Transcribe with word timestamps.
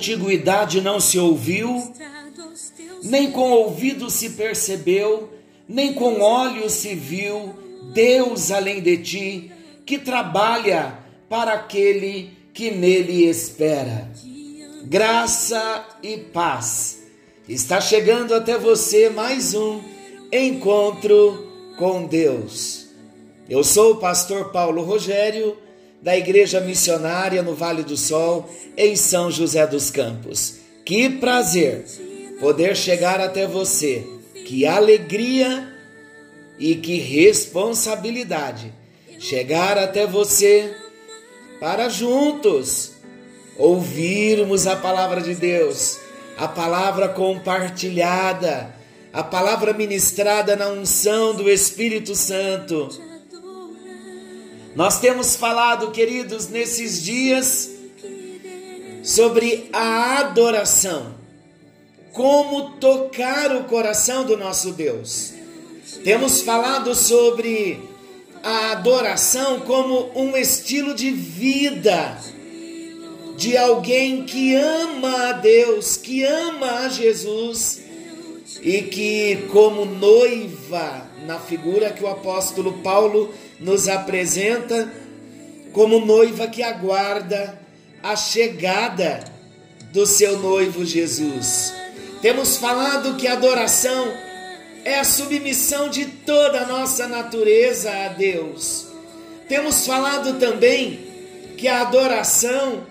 antiguidade 0.00 0.80
não 0.80 0.98
se 0.98 1.18
ouviu, 1.18 1.92
nem 3.02 3.30
com 3.30 3.50
ouvido 3.50 4.08
se 4.08 4.30
percebeu, 4.30 5.28
nem 5.68 5.92
com 5.92 6.20
olhos 6.20 6.72
se 6.72 6.94
viu 6.94 7.54
Deus 7.92 8.50
além 8.50 8.80
de 8.80 8.96
ti, 8.96 9.52
que 9.84 9.98
trabalha 9.98 10.98
para 11.28 11.52
aquele 11.52 12.30
que 12.54 12.70
nele 12.70 13.28
espera. 13.28 14.10
Graça 14.84 15.86
e 16.02 16.16
paz. 16.16 17.02
Está 17.46 17.78
chegando 17.78 18.34
até 18.34 18.56
você 18.56 19.10
mais 19.10 19.54
um 19.54 19.82
encontro 20.32 21.74
com 21.76 22.06
Deus. 22.06 22.88
Eu 23.48 23.62
sou 23.62 23.92
o 23.92 23.96
pastor 23.96 24.50
Paulo 24.50 24.82
Rogério, 24.82 25.58
da 26.02 26.16
Igreja 26.16 26.60
Missionária 26.60 27.42
no 27.42 27.54
Vale 27.54 27.82
do 27.82 27.96
Sol, 27.96 28.48
em 28.76 28.96
São 28.96 29.30
José 29.30 29.66
dos 29.66 29.90
Campos. 29.90 30.56
Que 30.84 31.08
prazer 31.08 31.84
poder 32.40 32.76
chegar 32.76 33.20
até 33.20 33.46
você. 33.46 34.06
Que 34.46 34.66
alegria 34.66 35.68
e 36.58 36.74
que 36.74 36.98
responsabilidade 36.98 38.72
chegar 39.20 39.76
até 39.76 40.06
você 40.06 40.74
para 41.60 41.90
juntos 41.90 42.92
ouvirmos 43.58 44.66
a 44.66 44.74
palavra 44.74 45.20
de 45.20 45.34
Deus, 45.34 45.98
a 46.38 46.48
palavra 46.48 47.08
compartilhada, 47.08 48.74
a 49.12 49.22
palavra 49.22 49.74
ministrada 49.74 50.56
na 50.56 50.68
unção 50.68 51.34
do 51.34 51.50
Espírito 51.50 52.14
Santo. 52.14 52.88
Nós 54.74 55.00
temos 55.00 55.34
falado, 55.34 55.90
queridos, 55.90 56.48
nesses 56.48 57.02
dias 57.02 57.70
sobre 59.02 59.68
a 59.72 60.18
adoração, 60.20 61.14
como 62.12 62.72
tocar 62.72 63.56
o 63.56 63.64
coração 63.64 64.24
do 64.24 64.36
nosso 64.36 64.72
Deus. 64.72 65.32
Temos 66.04 66.42
falado 66.42 66.94
sobre 66.94 67.80
a 68.42 68.72
adoração 68.72 69.60
como 69.60 70.10
um 70.14 70.36
estilo 70.36 70.94
de 70.94 71.10
vida 71.10 72.16
de 73.36 73.56
alguém 73.56 74.24
que 74.24 74.54
ama 74.54 75.30
a 75.30 75.32
Deus, 75.32 75.96
que 75.96 76.22
ama 76.22 76.84
a 76.84 76.88
Jesus 76.88 77.80
e 78.62 78.82
que, 78.82 79.46
como 79.52 79.84
noiva, 79.84 81.06
na 81.26 81.38
figura 81.38 81.90
que 81.90 82.02
o 82.02 82.08
apóstolo 82.08 82.74
Paulo 82.82 83.32
nos 83.58 83.88
apresenta, 83.88 84.92
como 85.72 86.04
noiva 86.04 86.48
que 86.48 86.62
aguarda 86.62 87.58
a 88.02 88.16
chegada 88.16 89.24
do 89.92 90.06
seu 90.06 90.38
noivo 90.38 90.84
Jesus. 90.84 91.72
Temos 92.20 92.56
falado 92.56 93.16
que 93.16 93.26
adoração 93.26 94.12
é 94.84 94.98
a 94.98 95.04
submissão 95.04 95.88
de 95.88 96.06
toda 96.06 96.62
a 96.62 96.66
nossa 96.66 97.06
natureza 97.06 97.90
a 97.90 98.08
Deus. 98.08 98.86
Temos 99.48 99.86
falado 99.86 100.38
também 100.38 101.00
que 101.56 101.68
a 101.68 101.82
adoração 101.82 102.86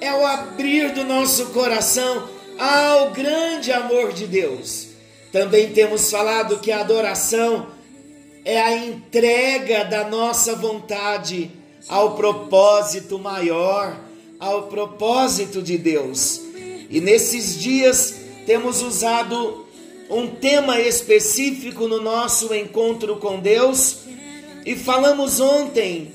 é 0.00 0.12
o 0.12 0.24
abrir 0.26 0.92
do 0.92 1.04
nosso 1.04 1.46
coração 1.46 2.28
ao 2.58 3.10
grande 3.10 3.72
amor 3.72 4.12
de 4.12 4.26
Deus. 4.26 4.87
Também 5.32 5.72
temos 5.72 6.10
falado 6.10 6.58
que 6.58 6.72
a 6.72 6.80
adoração 6.80 7.68
é 8.44 8.60
a 8.60 8.76
entrega 8.76 9.84
da 9.84 10.08
nossa 10.08 10.54
vontade 10.54 11.50
ao 11.86 12.16
propósito 12.16 13.18
maior, 13.18 13.98
ao 14.38 14.68
propósito 14.68 15.60
de 15.60 15.76
Deus. 15.76 16.40
E 16.88 17.00
nesses 17.00 17.60
dias 17.60 18.14
temos 18.46 18.80
usado 18.80 19.66
um 20.08 20.28
tema 20.28 20.80
específico 20.80 21.86
no 21.86 22.00
nosso 22.00 22.54
encontro 22.54 23.16
com 23.16 23.38
Deus 23.38 23.98
e 24.64 24.74
falamos 24.74 25.40
ontem 25.40 26.10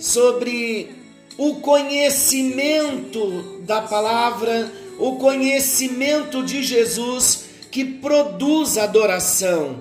sobre 0.00 0.90
o 1.36 1.56
conhecimento 1.56 3.60
da 3.60 3.82
palavra, 3.82 4.72
o 4.98 5.16
conhecimento 5.16 6.42
de 6.42 6.62
Jesus 6.62 7.45
que 7.70 7.84
produz 7.84 8.78
adoração. 8.78 9.80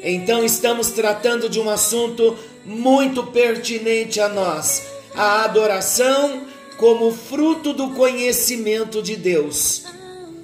Então 0.00 0.44
estamos 0.44 0.90
tratando 0.90 1.48
de 1.48 1.58
um 1.58 1.68
assunto 1.68 2.36
muito 2.64 3.24
pertinente 3.24 4.20
a 4.20 4.28
nós, 4.28 4.82
a 5.14 5.44
adoração 5.44 6.46
como 6.76 7.10
fruto 7.12 7.72
do 7.72 7.90
conhecimento 7.90 9.02
de 9.02 9.16
Deus. 9.16 9.84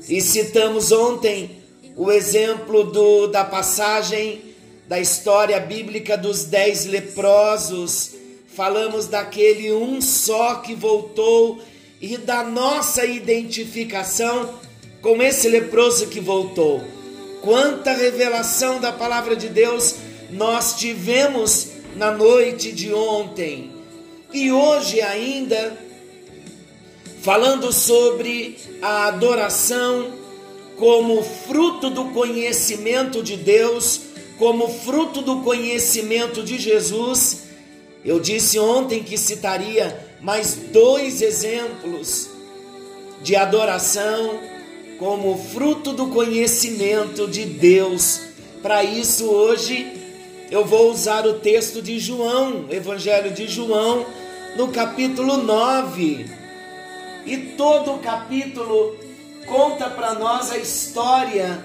E 0.09 0.21
citamos 0.21 0.91
ontem 0.91 1.63
o 1.97 2.11
exemplo 2.11 2.85
do, 2.85 3.29
da 3.29 3.45
passagem 3.45 4.43
da 4.89 4.99
história 4.99 5.59
bíblica 5.61 6.17
dos 6.17 6.45
dez 6.45 6.85
leprosos. 6.85 8.11
Falamos 8.49 9.07
daquele 9.07 9.73
um 9.73 10.01
só 10.01 10.57
que 10.57 10.75
voltou 10.75 11.61
e 12.01 12.17
da 12.17 12.43
nossa 12.43 13.07
identificação 13.07 14.59
com 15.05 15.23
esse 15.23 15.51
leproso 15.51 16.07
que 16.07 16.19
voltou. 16.19 16.83
Quanta 17.43 17.93
revelação 17.93 18.81
da 18.81 18.91
palavra 18.91 19.37
de 19.37 19.51
Deus 19.51 19.97
nós 20.31 20.77
tivemos 20.77 21.69
na 21.95 22.11
noite 22.11 22.73
de 22.73 22.91
ontem. 22.91 23.71
E 24.33 24.51
hoje 24.51 25.03
ainda, 25.03 25.79
falando 27.21 27.71
sobre 27.71 28.57
a 28.81 29.09
adoração 29.09 30.11
como 30.79 31.23
fruto 31.23 31.91
do 31.91 32.07
conhecimento 32.07 33.23
de 33.23 33.37
Deus, 33.37 34.01
como 34.39 34.69
fruto 34.69 35.21
do 35.21 35.43
conhecimento 35.43 36.43
de 36.43 36.59
Jesus, 36.59 37.43
eu 38.03 38.19
disse 38.19 38.59
ontem 38.59 39.03
que 39.03 39.19
citaria 39.19 40.17
mais 40.23 40.55
dois 40.73 41.21
exemplos 41.21 42.31
de 43.23 43.37
adoração 43.37 44.54
como 44.99 45.37
fruto 45.37 45.93
do 45.93 46.09
conhecimento 46.09 47.27
de 47.27 47.45
Deus. 47.45 48.21
Para 48.63 48.83
isso, 48.85 49.27
hoje 49.27 49.93
eu 50.51 50.65
vou 50.65 50.91
usar 50.91 51.27
o 51.27 51.35
texto 51.35 51.83
de 51.83 51.99
João, 51.99 52.67
Evangelho 52.71 53.33
de 53.33 53.47
João, 53.47 54.07
no 54.57 54.69
capítulo 54.69 55.39
9. 55.39 56.27
E 57.27 57.37
todo 57.57 57.95
o 57.95 57.99
capítulo 57.99 58.97
conta 59.47 59.89
para 59.91 60.15
nós 60.15 60.51
a 60.51 60.59
história 60.59 61.65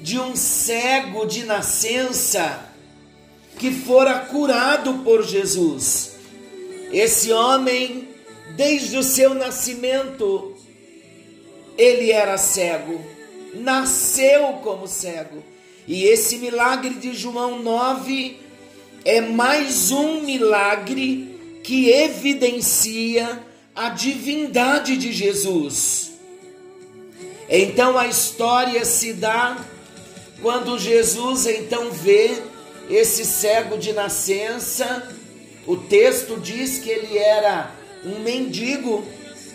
de 0.00 0.18
um 0.18 0.34
cego 0.34 1.26
de 1.26 1.44
nascença 1.44 2.72
que 3.58 3.70
fora 3.70 4.18
curado 4.20 4.94
por 5.04 5.22
Jesus. 5.22 6.12
Esse 6.92 7.32
homem, 7.32 8.08
desde 8.56 8.96
o 8.96 9.02
seu 9.02 9.34
nascimento, 9.34 10.51
ele 11.76 12.10
era 12.12 12.36
cego, 12.38 13.00
nasceu 13.54 14.60
como 14.62 14.86
cego. 14.86 15.42
E 15.86 16.04
esse 16.04 16.38
milagre 16.38 16.94
de 16.94 17.12
João 17.14 17.62
9 17.62 18.38
é 19.04 19.20
mais 19.20 19.90
um 19.90 20.20
milagre 20.22 21.60
que 21.62 21.90
evidencia 21.90 23.42
a 23.74 23.88
divindade 23.88 24.96
de 24.96 25.12
Jesus. 25.12 26.12
Então 27.48 27.98
a 27.98 28.06
história 28.06 28.84
se 28.84 29.12
dá 29.12 29.58
quando 30.40 30.78
Jesus 30.78 31.46
então 31.46 31.90
vê 31.90 32.42
esse 32.88 33.24
cego 33.24 33.76
de 33.76 33.92
nascença. 33.92 35.08
O 35.66 35.76
texto 35.76 36.38
diz 36.40 36.78
que 36.78 36.90
ele 36.90 37.18
era 37.18 37.70
um 38.04 38.20
mendigo, 38.20 39.04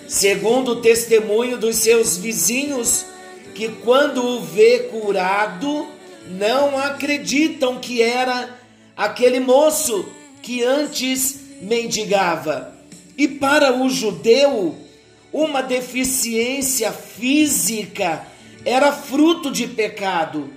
segundo 0.07 0.71
o 0.71 0.81
testemunho 0.81 1.57
dos 1.57 1.77
seus 1.77 2.18
vizinhos, 2.18 3.06
que 3.54 3.69
quando 3.83 4.24
o 4.24 4.42
vê 4.42 4.80
curado, 4.92 5.88
não 6.30 6.77
acreditam 6.77 7.80
que 7.80 8.01
era 8.01 8.57
aquele 8.95 9.39
moço 9.39 10.07
que 10.42 10.63
antes 10.63 11.42
mendigava. 11.62 12.75
E 13.18 13.27
para 13.27 13.75
o 13.75 13.89
judeu, 13.89 14.75
uma 15.33 15.62
deficiência 15.62 16.92
física 16.92 18.25
era 18.63 18.92
fruto 18.92 19.51
de 19.51 19.68
pecado. 19.68 20.50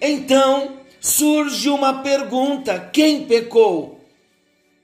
Então 0.00 0.78
surge 1.00 1.68
uma 1.68 2.02
pergunta: 2.02 2.90
quem 2.92 3.24
pecou? 3.24 4.00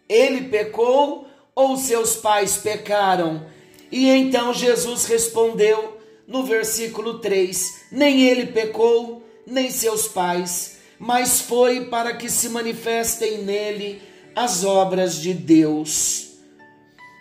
Ele 0.09 0.43
pecou 0.43 1.27
ou 1.55 1.77
seus 1.77 2.17
pais 2.17 2.57
pecaram? 2.57 3.47
E 3.93 4.09
então 4.09 4.55
Jesus 4.55 5.05
respondeu 5.05 5.99
no 6.27 6.45
versículo 6.45 7.19
3: 7.19 7.85
Nem 7.93 8.23
ele 8.23 8.47
pecou, 8.47 9.23
nem 9.47 9.71
seus 9.71 10.09
pais, 10.09 10.79
mas 10.99 11.43
foi 11.43 11.85
para 11.85 12.17
que 12.17 12.31
se 12.31 12.49
manifestem 12.49 13.43
nele 13.43 14.01
as 14.35 14.65
obras 14.65 15.21
de 15.21 15.35
Deus. 15.35 16.31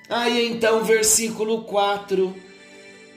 Aí 0.10 0.48
então, 0.48 0.84
versículo 0.84 1.64
4, 1.64 2.34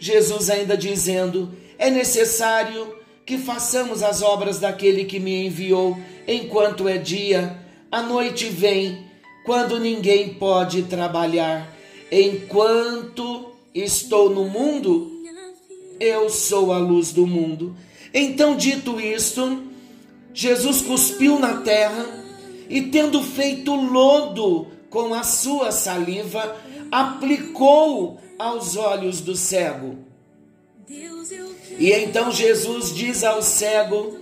Jesus 0.00 0.50
ainda 0.50 0.76
dizendo: 0.76 1.56
É 1.78 1.88
necessário 1.90 2.98
que 3.24 3.38
façamos 3.38 4.02
as 4.02 4.20
obras 4.20 4.58
daquele 4.58 5.04
que 5.04 5.20
me 5.20 5.46
enviou 5.46 5.96
enquanto 6.26 6.88
é 6.88 6.98
dia, 6.98 7.58
a 7.90 8.02
noite 8.02 8.46
vem, 8.46 9.06
quando 9.44 9.78
ninguém 9.78 10.34
pode 10.34 10.82
trabalhar. 10.82 11.73
Enquanto 12.16 13.56
estou 13.74 14.30
no 14.30 14.44
mundo, 14.44 15.20
eu 15.98 16.30
sou 16.30 16.72
a 16.72 16.78
luz 16.78 17.12
do 17.12 17.26
mundo. 17.26 17.76
Então, 18.14 18.56
dito 18.56 19.00
isto, 19.00 19.64
Jesus 20.32 20.80
cuspiu 20.80 21.40
na 21.40 21.62
terra 21.62 22.06
e, 22.70 22.82
tendo 22.82 23.20
feito 23.20 23.74
lodo 23.74 24.68
com 24.88 25.12
a 25.12 25.24
sua 25.24 25.72
saliva, 25.72 26.56
aplicou 26.88 28.20
aos 28.38 28.76
olhos 28.76 29.20
do 29.20 29.34
cego. 29.34 29.98
E 31.76 31.90
então 31.90 32.30
Jesus 32.30 32.94
diz 32.94 33.24
ao 33.24 33.42
cego: 33.42 34.20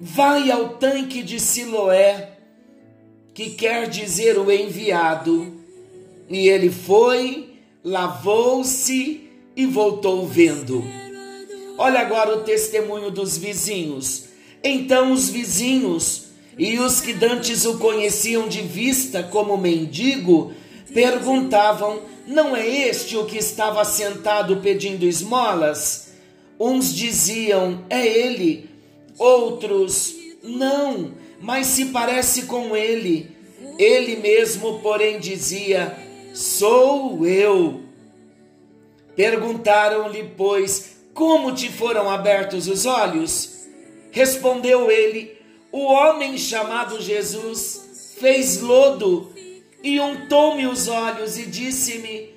Vai 0.00 0.52
ao 0.52 0.76
tanque 0.76 1.20
de 1.24 1.40
Siloé, 1.40 2.38
que 3.34 3.50
quer 3.50 3.88
dizer 3.88 4.38
o 4.38 4.52
enviado. 4.52 5.55
E 6.28 6.48
ele 6.48 6.70
foi, 6.70 7.50
lavou-se 7.84 9.28
e 9.56 9.66
voltou 9.66 10.26
vendo. 10.26 10.84
Olha 11.78 12.00
agora 12.00 12.36
o 12.36 12.42
testemunho 12.42 13.10
dos 13.10 13.36
vizinhos. 13.36 14.24
Então 14.62 15.12
os 15.12 15.28
vizinhos 15.28 16.26
e 16.58 16.78
os 16.78 17.00
que 17.00 17.12
dantes 17.12 17.64
o 17.64 17.78
conheciam 17.78 18.48
de 18.48 18.62
vista 18.62 19.22
como 19.22 19.56
mendigo 19.56 20.52
perguntavam: 20.92 22.00
Não 22.26 22.56
é 22.56 22.66
este 22.66 23.16
o 23.16 23.26
que 23.26 23.38
estava 23.38 23.84
sentado 23.84 24.56
pedindo 24.56 25.06
esmolas? 25.06 26.14
Uns 26.58 26.94
diziam: 26.94 27.84
É 27.90 28.06
ele. 28.06 28.70
Outros: 29.18 30.14
Não, 30.42 31.12
mas 31.40 31.66
se 31.66 31.86
parece 31.86 32.42
com 32.42 32.74
ele. 32.74 33.30
Ele 33.78 34.16
mesmo, 34.16 34.80
porém, 34.80 35.20
dizia: 35.20 36.05
Sou 36.36 37.26
eu. 37.26 37.80
Perguntaram-lhe, 39.16 40.34
pois, 40.36 40.96
como 41.14 41.54
te 41.54 41.72
foram 41.72 42.10
abertos 42.10 42.68
os 42.68 42.84
olhos? 42.84 43.66
Respondeu 44.10 44.90
ele: 44.90 45.34
O 45.72 45.84
homem 45.84 46.36
chamado 46.36 47.00
Jesus 47.00 48.16
fez 48.20 48.60
lodo 48.60 49.32
e 49.82 49.98
untou-me 49.98 50.66
os 50.66 50.88
olhos 50.88 51.38
e 51.38 51.46
disse-me: 51.46 52.34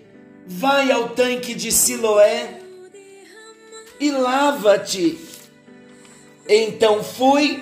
Vai 0.48 0.90
ao 0.92 1.10
tanque 1.10 1.54
de 1.54 1.70
Siloé 1.70 2.62
e 4.00 4.12
lava-te. 4.12 5.20
Então 6.48 7.04
fui, 7.04 7.62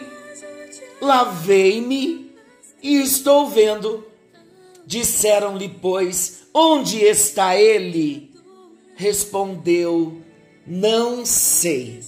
lavei-me 1.01 2.31
e 2.83 3.01
estou 3.01 3.49
vendo. 3.49 4.05
Disseram-lhe, 4.87 5.67
pois, 5.67 6.47
onde 6.53 7.03
está 7.03 7.57
ele? 7.59 8.31
Respondeu, 8.95 10.21
não 10.65 11.25
sei. 11.25 11.99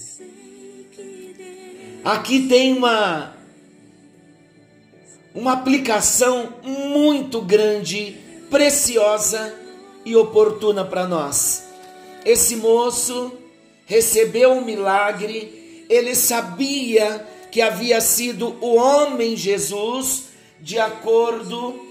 Aqui 2.02 2.48
tem 2.48 2.72
uma 2.72 3.36
uma 5.34 5.52
aplicação 5.52 6.54
muito 6.64 7.42
grande, 7.42 8.16
preciosa 8.50 9.54
e 10.02 10.16
oportuna 10.16 10.82
para 10.82 11.06
nós. 11.06 11.62
Esse 12.24 12.56
moço 12.56 13.30
recebeu 13.84 14.52
um 14.52 14.64
milagre, 14.64 15.84
ele 15.88 16.14
sabia 16.14 17.28
que 17.52 17.60
havia 17.60 18.00
sido 18.00 18.56
o 18.62 18.74
homem 18.76 19.36
Jesus, 19.36 20.30
de 20.58 20.78
acordo 20.78 21.89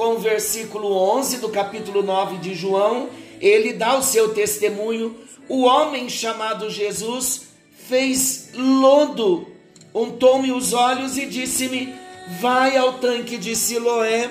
com 0.00 0.14
o 0.14 0.18
versículo 0.18 0.96
11 1.18 1.40
do 1.40 1.50
capítulo 1.50 2.02
9 2.02 2.38
de 2.38 2.54
João, 2.54 3.10
ele 3.38 3.74
dá 3.74 3.98
o 3.98 4.02
seu 4.02 4.32
testemunho. 4.32 5.14
O 5.46 5.64
homem 5.64 6.08
chamado 6.08 6.70
Jesus 6.70 7.48
fez 7.86 8.48
lodo, 8.54 9.46
untou-me 9.94 10.52
os 10.52 10.72
olhos 10.72 11.18
e 11.18 11.26
disse-me: 11.26 11.94
Vai 12.40 12.78
ao 12.78 12.94
tanque 12.94 13.36
de 13.36 13.54
Siloé 13.54 14.30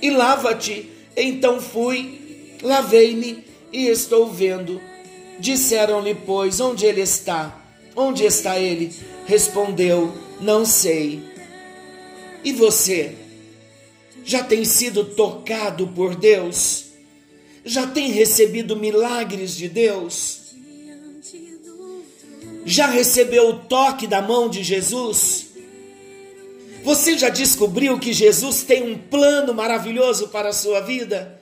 e 0.00 0.08
lava-te. 0.08 0.90
Então 1.14 1.60
fui, 1.60 2.56
lavei-me 2.62 3.44
e 3.70 3.88
estou 3.88 4.30
vendo. 4.30 4.80
Disseram-lhe, 5.38 6.14
pois, 6.14 6.58
onde 6.58 6.86
ele 6.86 7.02
está? 7.02 7.54
Onde 7.94 8.24
está 8.24 8.58
ele? 8.58 8.90
Respondeu, 9.26 10.10
não 10.40 10.64
sei. 10.64 11.22
E 12.42 12.50
você? 12.50 13.23
Já 14.24 14.42
tem 14.42 14.64
sido 14.64 15.04
tocado 15.04 15.86
por 15.88 16.16
Deus? 16.16 16.86
Já 17.64 17.86
tem 17.86 18.10
recebido 18.10 18.76
milagres 18.76 19.54
de 19.54 19.68
Deus? 19.68 20.54
Já 22.64 22.86
recebeu 22.86 23.50
o 23.50 23.58
toque 23.60 24.06
da 24.06 24.22
mão 24.22 24.48
de 24.48 24.62
Jesus? 24.62 25.46
Você 26.82 27.16
já 27.16 27.30
descobriu 27.30 27.98
que 27.98 28.12
Jesus 28.12 28.62
tem 28.62 28.82
um 28.82 28.98
plano 28.98 29.54
maravilhoso 29.54 30.28
para 30.28 30.50
a 30.50 30.52
sua 30.52 30.80
vida? 30.80 31.40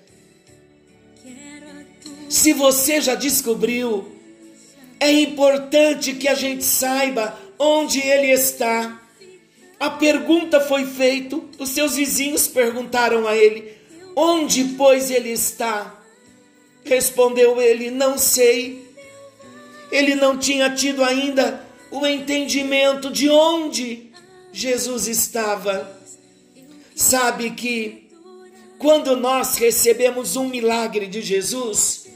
Se 2.29 2.53
você 2.53 3.01
já 3.01 3.15
descobriu, 3.15 4.11
é 4.99 5.11
importante 5.11 6.15
que 6.15 6.29
a 6.29 6.35
gente 6.35 6.65
saiba 6.65 7.39
onde 7.59 8.01
ele 8.01 8.31
está. 8.31 9.02
A 9.83 9.91
pergunta 9.91 10.61
foi 10.61 10.87
feita, 10.87 11.41
os 11.59 11.71
seus 11.71 11.97
vizinhos 11.97 12.47
perguntaram 12.47 13.27
a 13.27 13.37
ele: 13.37 13.73
Onde, 14.15 14.63
pois, 14.77 15.11
ele 15.11 15.31
está? 15.31 16.01
Respondeu 16.85 17.61
ele: 17.61 17.91
Não 17.91 18.17
sei. 18.17 18.87
Ele 19.91 20.15
não 20.15 20.39
tinha 20.39 20.71
tido 20.71 21.03
ainda 21.03 21.67
o 21.91 22.07
entendimento 22.07 23.11
de 23.11 23.29
onde 23.29 24.13
Jesus 24.53 25.09
estava. 25.09 26.01
Sabe 26.95 27.51
que 27.51 28.09
quando 28.79 29.17
nós 29.17 29.57
recebemos 29.57 30.37
um 30.37 30.47
milagre 30.49 31.09
de 31.09 31.21
Jesus, 31.21 32.07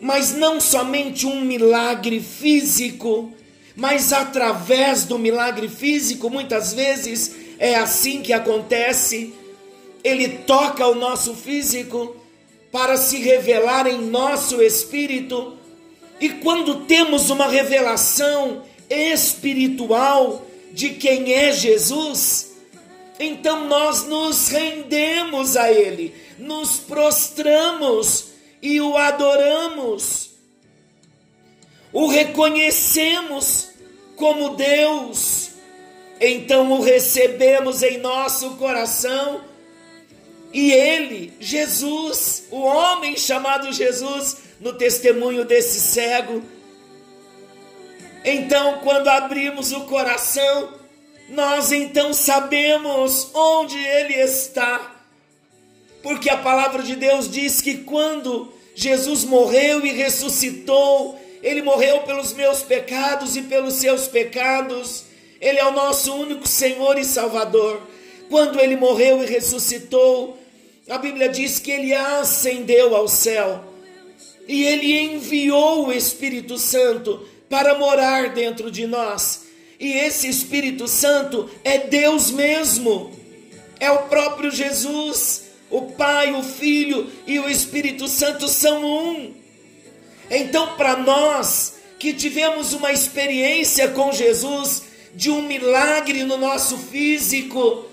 mas 0.00 0.34
não 0.34 0.60
somente 0.60 1.26
um 1.26 1.42
milagre 1.42 2.18
físico, 2.18 3.32
mas 3.74 4.12
através 4.12 5.04
do 5.04 5.18
milagre 5.18 5.68
físico, 5.68 6.28
muitas 6.28 6.72
vezes 6.72 7.34
é 7.58 7.74
assim 7.74 8.22
que 8.22 8.32
acontece. 8.32 9.34
Ele 10.04 10.28
toca 10.28 10.86
o 10.86 10.94
nosso 10.94 11.34
físico 11.34 12.16
para 12.70 12.96
se 12.96 13.18
revelar 13.18 13.86
em 13.86 14.00
nosso 14.00 14.62
espírito. 14.62 15.56
E 16.20 16.28
quando 16.28 16.86
temos 16.86 17.30
uma 17.30 17.46
revelação 17.46 18.62
espiritual, 18.88 20.46
de 20.72 20.90
quem 20.90 21.34
é 21.34 21.52
Jesus, 21.52 22.52
então 23.20 23.66
nós 23.66 24.06
nos 24.06 24.48
rendemos 24.48 25.56
a 25.56 25.70
Ele, 25.70 26.14
nos 26.38 26.78
prostramos 26.78 28.28
e 28.60 28.80
o 28.80 28.96
adoramos, 28.96 30.30
o 31.92 32.06
reconhecemos 32.06 33.70
como 34.16 34.50
Deus, 34.50 35.50
então 36.20 36.70
o 36.72 36.80
recebemos 36.80 37.82
em 37.82 37.98
nosso 37.98 38.50
coração. 38.56 39.44
E 40.52 40.70
ele, 40.70 41.32
Jesus, 41.40 42.44
o 42.50 42.60
homem 42.60 43.16
chamado 43.16 43.72
Jesus, 43.72 44.38
no 44.60 44.74
testemunho 44.74 45.44
desse 45.44 45.80
cego, 45.80 46.42
então, 48.24 48.78
quando 48.78 49.08
abrimos 49.08 49.72
o 49.72 49.80
coração, 49.82 50.74
nós 51.28 51.72
então 51.72 52.14
sabemos 52.14 53.30
onde 53.34 53.76
ele 53.76 54.14
está. 54.14 54.96
Porque 56.02 56.30
a 56.30 56.36
palavra 56.36 56.82
de 56.82 56.94
Deus 56.94 57.28
diz 57.28 57.60
que 57.60 57.78
quando 57.78 58.52
Jesus 58.74 59.24
morreu 59.24 59.84
e 59.84 59.92
ressuscitou, 59.92 61.20
ele 61.42 61.62
morreu 61.62 62.02
pelos 62.02 62.32
meus 62.32 62.62
pecados 62.62 63.36
e 63.36 63.42
pelos 63.42 63.74
seus 63.74 64.06
pecados. 64.06 65.04
Ele 65.40 65.58
é 65.58 65.66
o 65.66 65.72
nosso 65.72 66.14
único 66.14 66.46
Senhor 66.46 66.96
e 66.98 67.04
Salvador. 67.04 67.80
Quando 68.30 68.60
ele 68.60 68.76
morreu 68.76 69.22
e 69.22 69.26
ressuscitou, 69.26 70.38
A 70.88 70.98
Bíblia 70.98 71.28
diz 71.28 71.58
que 71.58 71.70
ele 71.70 71.92
ascendeu 71.92 72.94
ao 72.94 73.08
céu 73.08 73.72
e 74.48 74.64
ele 74.64 74.98
enviou 74.98 75.86
o 75.86 75.92
Espírito 75.92 76.58
Santo 76.58 77.26
para 77.48 77.78
morar 77.78 78.30
dentro 78.30 78.70
de 78.70 78.86
nós. 78.86 79.44
E 79.78 79.92
esse 79.92 80.28
Espírito 80.28 80.86
Santo 80.86 81.50
é 81.64 81.78
Deus 81.78 82.30
mesmo, 82.30 83.10
é 83.80 83.90
o 83.90 84.02
próprio 84.02 84.50
Jesus. 84.50 85.42
O 85.70 85.82
Pai, 85.92 86.34
o 86.34 86.42
Filho 86.42 87.10
e 87.26 87.38
o 87.38 87.48
Espírito 87.48 88.06
Santo 88.06 88.46
são 88.46 88.84
um. 88.84 89.41
Então, 90.34 90.76
para 90.76 90.96
nós 90.96 91.74
que 91.98 92.14
tivemos 92.14 92.72
uma 92.72 92.90
experiência 92.90 93.88
com 93.88 94.10
Jesus, 94.10 94.84
de 95.14 95.30
um 95.30 95.42
milagre 95.42 96.24
no 96.24 96.38
nosso 96.38 96.78
físico 96.78 97.84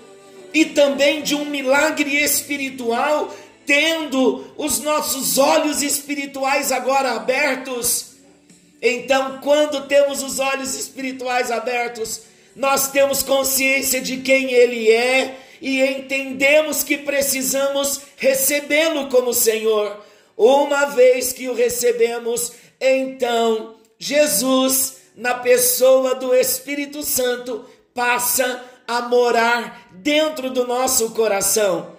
e 0.54 0.64
também 0.64 1.20
de 1.20 1.34
um 1.34 1.44
milagre 1.44 2.16
espiritual, 2.16 3.32
tendo 3.66 4.52
os 4.56 4.80
nossos 4.80 5.36
olhos 5.36 5.82
espirituais 5.82 6.72
agora 6.72 7.12
abertos. 7.12 8.12
Então, 8.80 9.38
quando 9.42 9.86
temos 9.86 10.22
os 10.22 10.38
olhos 10.38 10.74
espirituais 10.74 11.50
abertos, 11.50 12.22
nós 12.56 12.90
temos 12.90 13.22
consciência 13.22 14.00
de 14.00 14.16
quem 14.16 14.50
Ele 14.50 14.90
é 14.90 15.38
e 15.60 15.82
entendemos 15.82 16.82
que 16.82 16.96
precisamos 16.96 18.00
recebê-lo 18.16 19.08
como 19.08 19.34
Senhor. 19.34 20.08
Uma 20.42 20.86
vez 20.86 21.34
que 21.34 21.50
o 21.50 21.54
recebemos, 21.54 22.54
então 22.80 23.76
Jesus, 23.98 24.96
na 25.14 25.34
pessoa 25.34 26.14
do 26.14 26.34
Espírito 26.34 27.02
Santo, 27.02 27.66
passa 27.92 28.64
a 28.88 29.02
morar 29.02 29.90
dentro 29.92 30.48
do 30.48 30.66
nosso 30.66 31.10
coração. 31.10 31.94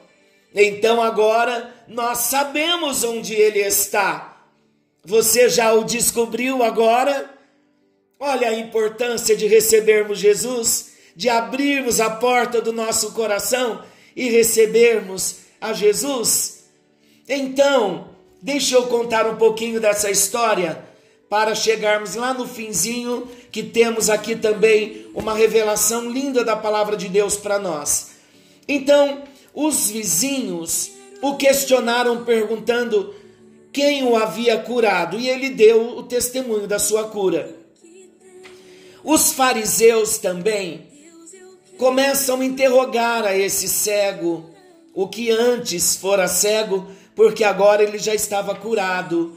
Então 0.55 1.03
agora 1.03 1.71
nós 1.87 2.17
sabemos 2.17 3.03
onde 3.03 3.35
ele 3.35 3.59
está. 3.59 4.43
Você 5.05 5.47
já 5.47 5.71
o 5.73 5.83
descobriu 5.83 6.63
agora? 6.63 7.29
Olha 8.19 8.49
a 8.49 8.57
importância 8.57 9.37
de 9.37 9.45
recebermos 9.45 10.17
Jesus, 10.17 10.93
de 11.15 11.29
abrirmos 11.29 11.99
a 11.99 12.09
porta 12.09 12.59
do 12.59 12.73
nosso 12.73 13.11
coração 13.11 13.83
e 14.15 14.31
recebermos 14.31 15.41
a 15.61 15.73
Jesus. 15.73 16.63
Então, 17.29 18.10
deixa 18.41 18.75
eu 18.75 18.87
contar 18.87 19.27
um 19.27 19.35
pouquinho 19.35 19.79
dessa 19.79 20.09
história 20.09 20.83
para 21.29 21.55
chegarmos 21.55 22.15
lá 22.15 22.33
no 22.33 22.47
finzinho, 22.47 23.27
que 23.51 23.63
temos 23.63 24.09
aqui 24.09 24.35
também 24.35 25.05
uma 25.13 25.33
revelação 25.33 26.09
linda 26.09 26.43
da 26.43 26.55
palavra 26.55 26.97
de 26.97 27.07
Deus 27.07 27.37
para 27.37 27.57
nós. 27.57 28.11
Então, 28.67 29.23
os 29.53 29.89
vizinhos 29.89 30.91
o 31.21 31.35
questionaram 31.35 32.25
perguntando 32.25 33.13
quem 33.71 34.03
o 34.03 34.17
havia 34.17 34.57
curado, 34.57 35.17
e 35.17 35.29
ele 35.29 35.49
deu 35.49 35.97
o 35.97 36.03
testemunho 36.03 36.67
da 36.67 36.79
sua 36.79 37.05
cura. 37.05 37.55
Os 39.03 39.31
fariseus 39.31 40.17
também 40.17 40.87
começam 41.77 42.41
a 42.41 42.45
interrogar 42.45 43.23
a 43.23 43.37
esse 43.37 43.67
cego, 43.67 44.49
o 44.93 45.07
que 45.07 45.31
antes 45.31 45.95
fora 45.95 46.27
cego, 46.27 46.87
porque 47.21 47.43
agora 47.43 47.83
ele 47.83 47.99
já 47.99 48.15
estava 48.15 48.55
curado. 48.55 49.35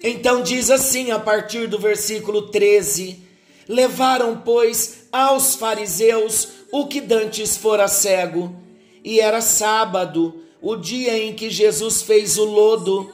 Então 0.00 0.44
diz 0.44 0.70
assim 0.70 1.10
a 1.10 1.18
partir 1.18 1.66
do 1.66 1.76
versículo 1.76 2.42
13: 2.52 3.18
Levaram, 3.66 4.40
pois, 4.44 5.08
aos 5.10 5.56
fariseus 5.56 6.46
o 6.70 6.86
que 6.86 7.00
dantes 7.00 7.56
fora 7.56 7.88
cego, 7.88 8.54
e 9.02 9.18
era 9.18 9.40
sábado, 9.40 10.40
o 10.62 10.76
dia 10.76 11.18
em 11.18 11.34
que 11.34 11.50
Jesus 11.50 12.00
fez 12.00 12.38
o 12.38 12.44
lodo, 12.44 13.10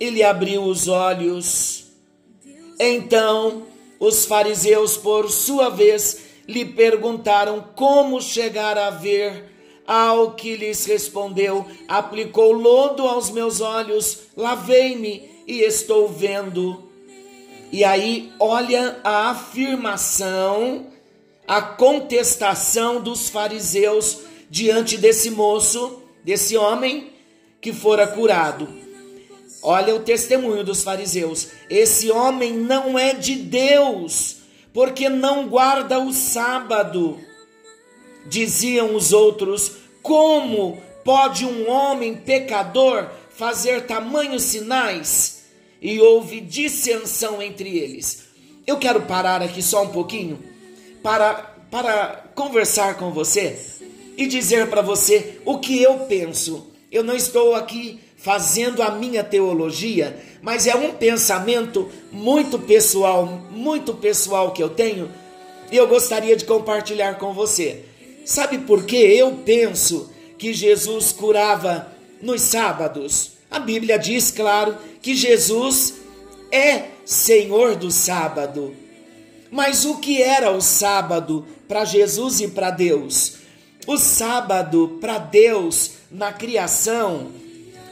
e 0.00 0.10
lhe 0.10 0.24
abriu 0.24 0.64
os 0.64 0.88
olhos. 0.88 1.84
Então 2.80 3.62
os 4.00 4.24
fariseus, 4.24 4.96
por 4.96 5.30
sua 5.30 5.68
vez, 5.68 6.18
lhe 6.48 6.64
perguntaram 6.64 7.64
como 7.76 8.20
chegar 8.20 8.76
a 8.76 8.90
ver. 8.90 9.55
Ao 9.86 10.32
que 10.32 10.56
lhes 10.56 10.84
respondeu: 10.84 11.66
Aplicou 11.86 12.52
lodo 12.52 13.06
aos 13.06 13.30
meus 13.30 13.60
olhos, 13.60 14.18
lavei-me 14.36 15.30
e 15.46 15.60
estou 15.60 16.08
vendo. 16.08 16.90
E 17.72 17.84
aí, 17.84 18.32
olha 18.38 18.98
a 19.04 19.30
afirmação, 19.30 20.86
a 21.46 21.60
contestação 21.60 23.00
dos 23.00 23.28
fariseus 23.28 24.18
diante 24.48 24.96
desse 24.96 25.30
moço, 25.30 26.02
desse 26.24 26.56
homem 26.56 27.12
que 27.60 27.72
fora 27.72 28.06
curado. 28.06 28.68
Olha 29.62 29.94
o 29.94 30.00
testemunho 30.00 30.62
dos 30.62 30.82
fariseus: 30.82 31.48
esse 31.68 32.10
homem 32.10 32.52
não 32.52 32.98
é 32.98 33.12
de 33.12 33.34
Deus, 33.34 34.36
porque 34.72 35.08
não 35.08 35.48
guarda 35.48 35.98
o 35.98 36.12
sábado. 36.12 37.18
Diziam 38.28 38.94
os 38.94 39.12
outros: 39.12 39.72
como 40.02 40.80
pode 41.04 41.44
um 41.44 41.70
homem 41.70 42.14
pecador 42.14 43.08
fazer 43.30 43.86
tamanhos 43.86 44.42
sinais? 44.42 45.36
e 45.80 46.00
houve 46.00 46.40
dissensão 46.40 47.42
entre 47.42 47.78
eles. 47.78 48.24
Eu 48.66 48.78
quero 48.78 49.02
parar 49.02 49.42
aqui 49.42 49.62
só 49.62 49.84
um 49.84 49.88
pouquinho 49.88 50.38
para, 51.02 51.34
para 51.70 52.24
conversar 52.34 52.96
com 52.96 53.12
você 53.12 53.56
e 54.16 54.26
dizer 54.26 54.68
para 54.68 54.82
você 54.82 55.38
o 55.44 55.58
que 55.58 55.80
eu 55.80 56.00
penso. 56.00 56.66
Eu 56.90 57.04
não 57.04 57.14
estou 57.14 57.54
aqui 57.54 58.00
fazendo 58.16 58.82
a 58.82 58.90
minha 58.90 59.22
teologia, 59.22 60.20
mas 60.42 60.66
é 60.66 60.74
um 60.74 60.92
pensamento 60.92 61.88
muito 62.10 62.58
pessoal, 62.58 63.26
muito 63.50 63.94
pessoal 63.94 64.52
que 64.52 64.62
eu 64.62 64.70
tenho 64.70 65.08
e 65.70 65.76
eu 65.76 65.86
gostaria 65.86 66.36
de 66.36 66.44
compartilhar 66.44 67.14
com 67.18 67.32
você. 67.32 67.84
Sabe 68.26 68.58
por 68.58 68.84
que 68.84 68.96
eu 68.96 69.34
penso 69.44 70.10
que 70.36 70.52
Jesus 70.52 71.12
curava 71.12 71.92
nos 72.20 72.42
sábados? 72.42 73.34
A 73.48 73.60
Bíblia 73.60 73.96
diz, 74.00 74.32
claro, 74.32 74.76
que 75.00 75.14
Jesus 75.14 75.94
é 76.50 76.86
Senhor 77.04 77.76
do 77.76 77.88
sábado. 77.88 78.74
Mas 79.48 79.84
o 79.84 79.98
que 79.98 80.20
era 80.20 80.50
o 80.50 80.60
sábado 80.60 81.46
para 81.68 81.84
Jesus 81.84 82.40
e 82.40 82.48
para 82.48 82.72
Deus? 82.72 83.34
O 83.86 83.96
sábado 83.96 84.98
para 85.00 85.18
Deus 85.18 85.92
na 86.10 86.32
criação 86.32 87.30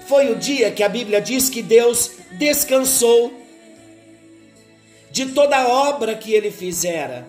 foi 0.08 0.32
o 0.32 0.36
dia 0.36 0.72
que 0.72 0.82
a 0.82 0.88
Bíblia 0.88 1.20
diz 1.20 1.48
que 1.48 1.62
Deus 1.62 2.10
descansou 2.32 3.32
de 5.12 5.26
toda 5.26 5.58
a 5.58 5.68
obra 5.68 6.16
que 6.16 6.32
ele 6.32 6.50
fizera. 6.50 7.24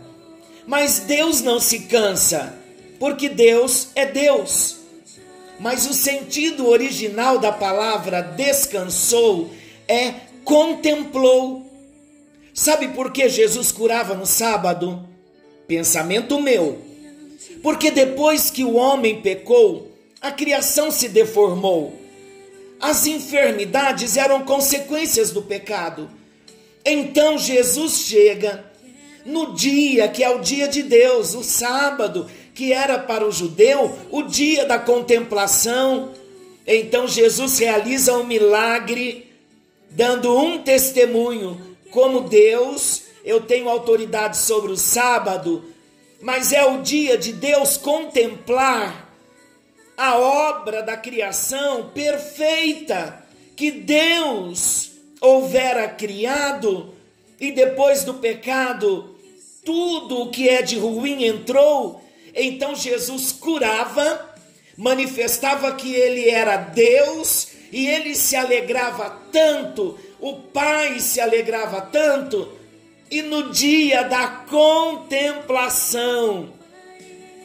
Mas 0.66 1.02
Deus 1.02 1.42
não 1.42 1.60
se 1.60 1.82
cansa, 1.82 2.65
porque 3.00 3.30
Deus 3.30 3.90
é 3.96 4.06
Deus. 4.06 4.78
Mas 5.60 5.86
o 5.86 5.94
sentido 5.94 6.68
original 6.68 7.40
da 7.40 7.52
palavra 7.52 8.22
descansou 8.22 9.50
é 9.88 10.14
contemplou. 10.44 11.66
Sabe 12.54 12.90
por 12.90 13.12
que 13.12 13.28
Jesus 13.30 13.72
curava 13.72 14.14
no 14.14 14.26
sábado? 14.26 15.08
Pensamento 15.68 16.40
meu. 16.40 16.80
Porque 17.62 17.90
depois 17.90 18.50
que 18.50 18.64
o 18.64 18.76
homem 18.76 19.22
pecou, 19.22 19.92
a 20.22 20.32
criação 20.32 20.92
se 20.92 21.10
deformou. 21.10 21.94
As 22.80 23.08
enfermidades 23.08 24.18
eram 24.18 24.44
consequências 24.44 25.32
do 25.32 25.42
pecado. 25.42 26.10
Então 26.86 27.38
Jesus 27.38 28.02
chega 28.02 28.64
no 29.26 29.56
dia 29.56 30.08
que 30.08 30.24
é 30.24 30.30
o 30.30 30.40
dia 30.40 30.68
de 30.68 30.84
Deus, 30.84 31.34
o 31.34 31.44
sábado, 31.44 32.30
que 32.56 32.72
era 32.72 32.98
para 32.98 33.28
o 33.28 33.32
judeu 33.32 33.94
o 34.10 34.24
dia 34.24 34.66
da 34.66 34.80
contemplação. 34.80 36.14
Então 36.66 37.06
Jesus 37.06 37.60
realiza 37.60 38.18
um 38.18 38.24
milagre, 38.24 39.30
dando 39.92 40.36
um 40.36 40.64
testemunho. 40.64 41.76
Como 41.92 42.22
Deus, 42.22 43.04
eu 43.26 43.42
tenho 43.42 43.70
autoridade 43.70 44.38
sobre 44.38 44.72
o 44.72 44.78
sábado, 44.78 45.66
mas 46.22 46.54
é 46.54 46.66
o 46.66 46.82
dia 46.82 47.18
de 47.18 47.34
Deus 47.34 47.76
contemplar 47.76 49.14
a 49.98 50.18
obra 50.18 50.82
da 50.82 50.98
criação 50.98 51.90
perfeita 51.94 53.24
que 53.56 53.72
Deus 53.72 54.92
houvera 55.22 55.88
criado 55.88 56.94
e 57.40 57.52
depois 57.52 58.04
do 58.04 58.16
pecado, 58.16 59.16
tudo 59.64 60.22
o 60.22 60.30
que 60.30 60.48
é 60.50 60.62
de 60.62 60.78
ruim 60.78 61.26
entrou 61.26 62.05
então 62.36 62.76
Jesus 62.76 63.32
curava, 63.32 64.36
manifestava 64.78 65.74
que 65.74 65.94
ele 65.94 66.30
era 66.30 66.58
Deus 66.58 67.48
e 67.72 67.88
ele 67.88 68.14
se 68.14 68.36
alegrava 68.36 69.22
tanto, 69.32 69.98
o 70.20 70.34
Pai 70.34 71.00
se 71.00 71.22
alegrava 71.22 71.80
tanto, 71.82 72.52
e 73.10 73.22
no 73.22 73.52
dia 73.52 74.04
da 74.04 74.28
contemplação, 74.28 76.52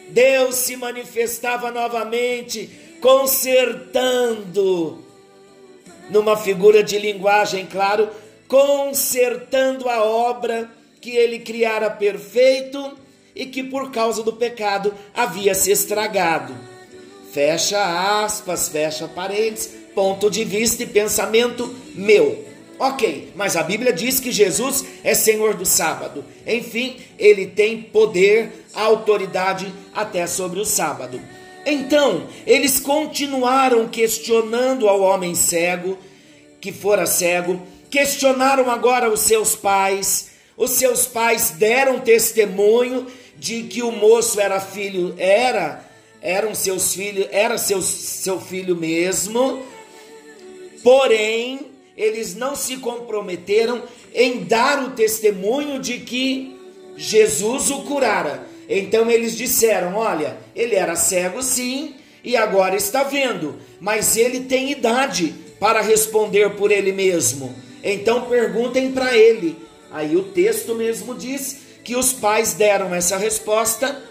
Deus 0.09 0.57
se 0.57 0.75
manifestava 0.77 1.71
novamente 1.71 2.69
consertando, 3.01 5.05
numa 6.11 6.37
figura 6.37 6.83
de 6.83 6.99
linguagem, 6.99 7.67
claro, 7.67 8.11
consertando 8.49 9.89
a 9.89 10.03
obra 10.03 10.69
que 11.01 11.17
ele 11.17 11.39
criara 11.39 11.89
perfeito 11.89 12.99
e 13.35 13.47
que 13.47 13.63
por 13.63 13.91
causa 13.91 14.23
do 14.23 14.33
pecado 14.33 14.95
havia 15.15 15.55
se 15.55 15.71
estragado. 15.71 16.55
Fecha 17.33 18.25
aspas, 18.25 18.69
fecha 18.69 19.07
parênteses, 19.07 19.71
ponto 19.95 20.31
de 20.31 20.45
vista 20.45 20.83
e 20.83 20.87
pensamento 20.87 21.75
meu. 21.95 22.45
Ok, 22.79 23.33
mas 23.37 23.57
a 23.57 23.63
Bíblia 23.63 23.93
diz 23.93 24.19
que 24.19 24.33
Jesus 24.33 24.85
é 25.05 25.15
Senhor 25.15 25.55
do 25.55 25.67
sábado. 25.67 26.25
Enfim, 26.47 26.97
ele 27.19 27.47
tem 27.47 27.83
poder, 27.83 28.65
autoridade 28.73 29.73
até 29.95 30.27
sobre 30.27 30.59
o 30.61 30.65
sábado. 30.65 31.21
Então, 31.67 32.27
eles 32.47 32.81
continuaram 32.81 33.87
questionando 33.87 34.89
ao 34.89 35.03
homem 35.03 35.35
cego, 35.35 35.99
que 36.59 36.73
fora 36.73 37.05
cego, 37.05 37.61
questionaram 37.91 38.71
agora 38.71 39.11
os 39.11 39.21
seus 39.21 39.55
pais. 39.55 40.31
Os 40.61 40.73
seus 40.73 41.07
pais 41.07 41.55
deram 41.59 42.01
testemunho 42.01 43.07
de 43.35 43.63
que 43.63 43.83
o 43.83 43.91
moço 43.91 44.39
era 44.39 44.61
filho, 44.61 45.15
era, 45.17 45.83
eram 46.21 46.55
seus 46.55 46.93
filhos, 46.93 47.27
era 47.31 47.57
seu, 47.57 47.81
seu 47.81 48.39
filho 48.39 48.77
mesmo. 48.77 49.63
Porém, 50.83 51.61
eles 51.97 52.35
não 52.35 52.55
se 52.55 52.77
comprometeram 52.77 53.83
em 54.15 54.45
dar 54.45 54.85
o 54.85 54.91
testemunho 54.91 55.79
de 55.79 56.01
que 56.01 56.55
Jesus 56.95 57.71
o 57.71 57.81
curara. 57.85 58.47
Então 58.69 59.11
eles 59.11 59.35
disseram: 59.35 59.97
Olha, 59.97 60.37
ele 60.55 60.75
era 60.75 60.95
cego 60.95 61.43
sim, 61.43 61.95
e 62.23 62.37
agora 62.37 62.77
está 62.77 63.03
vendo, 63.03 63.59
mas 63.81 64.15
ele 64.15 64.41
tem 64.41 64.71
idade 64.71 65.35
para 65.59 65.81
responder 65.81 66.51
por 66.51 66.71
ele 66.71 66.93
mesmo. 66.93 67.57
Então 67.83 68.29
perguntem 68.29 68.93
para 68.93 69.17
ele. 69.17 69.70
Aí 69.91 70.17
o 70.17 70.25
texto 70.25 70.75
mesmo 70.75 71.15
diz 71.15 71.59
que 71.83 71.97
os 71.97 72.13
pais 72.13 72.55
deram 72.55 72.95
essa 72.95 73.17
resposta 73.17 74.03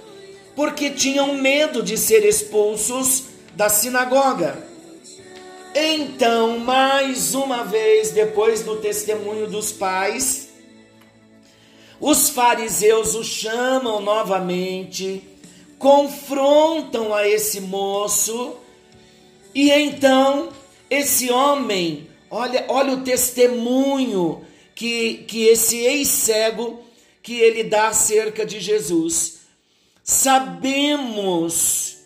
porque 0.55 0.89
tinham 0.89 1.35
medo 1.35 1.81
de 1.81 1.97
ser 1.97 2.25
expulsos 2.25 3.23
da 3.55 3.69
sinagoga. 3.69 4.67
Então, 5.73 6.59
mais 6.59 7.33
uma 7.33 7.63
vez, 7.63 8.11
depois 8.11 8.63
do 8.63 8.75
testemunho 8.77 9.47
dos 9.47 9.71
pais, 9.71 10.49
os 11.99 12.29
fariseus 12.29 13.15
o 13.15 13.23
chamam 13.23 14.01
novamente, 14.01 15.23
confrontam 15.77 17.13
a 17.13 17.27
esse 17.27 17.61
moço, 17.61 18.57
e 19.53 19.71
então 19.71 20.49
esse 20.89 21.31
homem, 21.31 22.09
olha, 22.29 22.65
olha 22.67 22.93
o 22.93 23.01
testemunho 23.01 24.45
que, 24.79 25.25
que 25.27 25.45
esse 25.45 25.75
ex-cego 25.75 26.81
que 27.21 27.33
ele 27.33 27.65
dá 27.65 27.89
acerca 27.89 28.45
de 28.45 28.61
Jesus. 28.61 29.39
Sabemos 30.01 31.97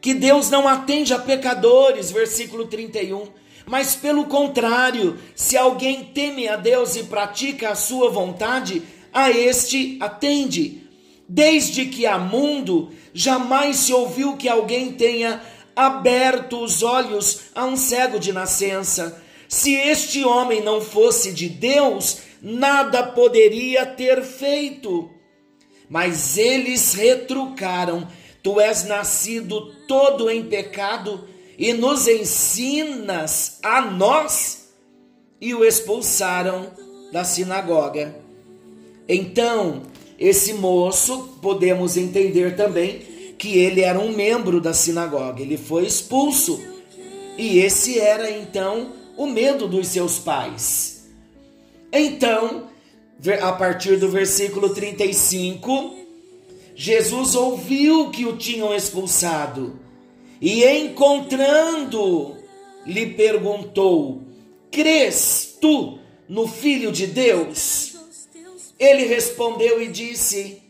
que 0.00 0.14
Deus 0.14 0.48
não 0.50 0.68
atende 0.68 1.12
a 1.12 1.18
pecadores, 1.18 2.12
versículo 2.12 2.68
31. 2.68 3.26
Mas 3.66 3.96
pelo 3.96 4.26
contrário, 4.26 5.18
se 5.34 5.56
alguém 5.56 6.04
teme 6.04 6.46
a 6.46 6.54
Deus 6.54 6.94
e 6.94 7.02
pratica 7.02 7.70
a 7.70 7.74
sua 7.74 8.08
vontade, 8.08 8.80
a 9.12 9.32
este 9.32 9.98
atende. 10.00 10.86
Desde 11.28 11.86
que 11.86 12.06
há 12.06 12.18
mundo, 12.18 12.92
jamais 13.12 13.78
se 13.78 13.92
ouviu 13.92 14.36
que 14.36 14.48
alguém 14.48 14.92
tenha 14.92 15.42
aberto 15.74 16.62
os 16.62 16.84
olhos 16.84 17.46
a 17.52 17.64
um 17.64 17.76
cego 17.76 18.20
de 18.20 18.32
nascença. 18.32 19.20
Se 19.50 19.74
este 19.74 20.24
homem 20.24 20.62
não 20.62 20.80
fosse 20.80 21.32
de 21.32 21.48
Deus, 21.48 22.18
nada 22.40 23.02
poderia 23.02 23.84
ter 23.84 24.22
feito. 24.22 25.10
Mas 25.88 26.38
eles 26.38 26.94
retrucaram 26.94 28.06
Tu 28.42 28.60
és 28.60 28.84
nascido 28.84 29.72
todo 29.88 30.30
em 30.30 30.44
pecado 30.44 31.28
e 31.58 31.72
nos 31.72 32.06
ensinas 32.06 33.58
a 33.60 33.82
nós? 33.82 34.70
E 35.40 35.52
o 35.52 35.64
expulsaram 35.64 36.70
da 37.12 37.24
sinagoga. 37.24 38.14
Então, 39.08 39.82
esse 40.18 40.54
moço, 40.54 41.38
podemos 41.42 41.96
entender 41.96 42.56
também 42.56 43.34
que 43.36 43.58
ele 43.58 43.80
era 43.80 43.98
um 43.98 44.12
membro 44.12 44.60
da 44.60 44.72
sinagoga, 44.72 45.42
ele 45.42 45.56
foi 45.56 45.86
expulso. 45.86 46.62
E 47.36 47.58
esse 47.58 47.98
era 47.98 48.30
então 48.30 48.99
o 49.20 49.26
medo 49.26 49.68
dos 49.68 49.88
seus 49.88 50.18
pais. 50.18 51.06
Então, 51.92 52.70
a 53.42 53.52
partir 53.52 53.98
do 53.98 54.08
versículo 54.08 54.70
35, 54.70 55.94
Jesus 56.74 57.34
ouviu 57.34 58.08
que 58.08 58.24
o 58.24 58.38
tinham 58.38 58.74
expulsado 58.74 59.78
e, 60.40 60.64
encontrando, 60.64 62.34
lhe 62.86 63.08
perguntou: 63.08 64.22
Crês 64.70 65.54
tu 65.60 65.98
no 66.26 66.48
Filho 66.48 66.90
de 66.90 67.06
Deus? 67.06 67.96
Ele 68.78 69.04
respondeu 69.04 69.82
e 69.82 69.88
disse: 69.88 70.62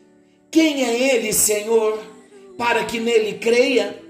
Quem 0.50 0.84
é 0.84 1.14
ele, 1.14 1.32
Senhor, 1.32 2.02
para 2.58 2.84
que 2.84 2.98
nele 2.98 3.34
creia? 3.34 4.02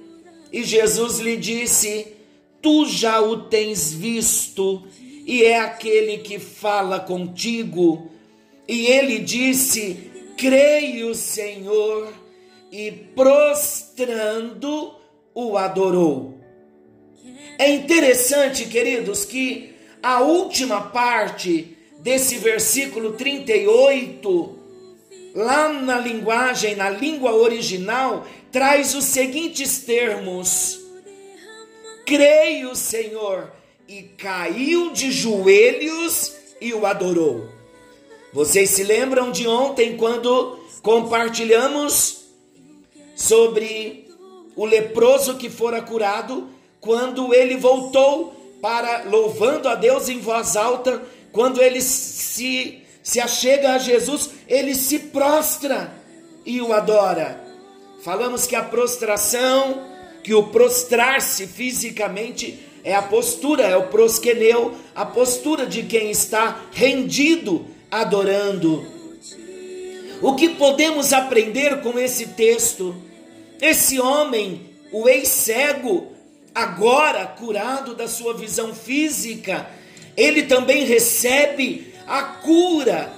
E 0.51 0.65
Jesus 0.65 1.19
lhe 1.19 1.37
disse: 1.37 2.20
Tu 2.63 2.87
já 2.87 3.21
o 3.21 3.45
tens 3.45 3.93
visto, 3.93 4.87
e 5.27 5.43
é 5.45 5.61
aquele 5.61 6.19
que 6.19 6.39
fala 6.39 7.01
contigo. 7.01 8.11
E 8.69 8.87
ele 8.87 9.19
disse: 9.19 10.11
creio, 10.37 11.15
Senhor, 11.15 12.13
e 12.73 12.91
prostrando 13.15 14.95
o 15.35 15.57
adorou. 15.57 16.39
É 17.59 17.71
interessante, 17.71 18.65
queridos, 18.65 19.25
que 19.25 19.75
a 20.03 20.21
última 20.21 20.81
parte 20.81 21.77
desse 21.99 22.39
versículo 22.39 23.13
38, 23.13 24.59
lá 25.35 25.71
na 25.71 25.99
linguagem, 25.99 26.75
na 26.75 26.89
língua 26.89 27.33
original, 27.35 28.27
traz 28.51 28.95
os 28.95 29.05
seguintes 29.05 29.81
termos: 29.81 30.80
Creio, 32.11 32.75
Senhor, 32.75 33.53
e 33.87 34.03
caiu 34.03 34.91
de 34.91 35.13
joelhos 35.13 36.33
e 36.61 36.75
o 36.75 36.85
adorou. 36.85 37.49
Vocês 38.33 38.71
se 38.71 38.83
lembram 38.83 39.31
de 39.31 39.47
ontem 39.47 39.97
quando 39.97 40.59
compartilhamos 40.83 42.25
sobre 43.15 44.09
o 44.57 44.67
leproso 44.67 45.37
que 45.37 45.49
fora 45.49 45.81
curado, 45.81 46.49
quando 46.81 47.33
ele 47.33 47.57
voltou 47.57 48.35
para 48.61 49.05
louvando 49.05 49.69
a 49.69 49.77
Deus 49.77 50.09
em 50.09 50.19
voz 50.19 50.57
alta, 50.57 51.01
quando 51.31 51.63
ele 51.63 51.81
se 51.81 52.83
se 53.05 53.21
achega 53.21 53.75
a 53.75 53.79
Jesus, 53.79 54.31
ele 54.49 54.75
se 54.75 54.99
prostra 54.99 55.95
e 56.45 56.61
o 56.61 56.73
adora. 56.73 57.41
Falamos 58.03 58.49
que 58.49 58.57
a 58.57 58.65
prostração, 58.65 59.90
que 60.23 60.35
o 60.35 60.45
prostrar-se 60.45 61.47
fisicamente 61.47 62.59
é 62.85 62.95
a 62.95 63.03
postura, 63.03 63.65
é 63.65 63.77
o 63.77 63.89
prosqueneu, 63.89 64.75
a 64.95 65.05
postura 65.05 65.67
de 65.67 65.83
quem 65.83 66.11
está 66.11 66.61
rendido 66.73 67.67
adorando. 67.91 68.87
O 70.23 70.35
que 70.35 70.51
podemos 70.51 71.13
aprender 71.13 71.81
com 71.81 71.99
esse 71.99 72.29
texto? 72.29 72.95
Esse 73.61 74.01
homem, 74.01 74.71
o 74.93 75.09
ex-cego, 75.09 76.13
agora 76.55 77.27
curado 77.27 77.95
da 77.95 78.09
sua 78.09 78.35
visão 78.35 78.75
física, 78.75 79.69
ele 80.17 80.43
também 80.43 80.85
recebe 80.85 81.95
a 82.07 82.23
cura 82.23 83.13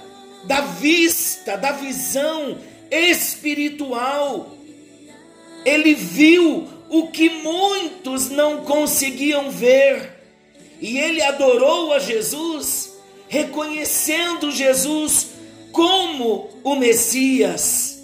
da 0.44 0.60
vista, 0.60 1.56
da 1.56 1.72
visão 1.72 2.58
espiritual. 2.90 4.56
Ele 5.64 5.94
viu 5.94 6.68
o 6.92 7.06
que 7.06 7.30
muitos 7.30 8.28
não 8.28 8.66
conseguiam 8.66 9.50
ver, 9.50 10.10
e 10.78 10.98
ele 10.98 11.22
adorou 11.22 11.90
a 11.94 11.98
Jesus 11.98 12.92
reconhecendo 13.28 14.50
Jesus 14.50 15.28
como 15.72 16.50
o 16.62 16.76
Messias. 16.76 17.98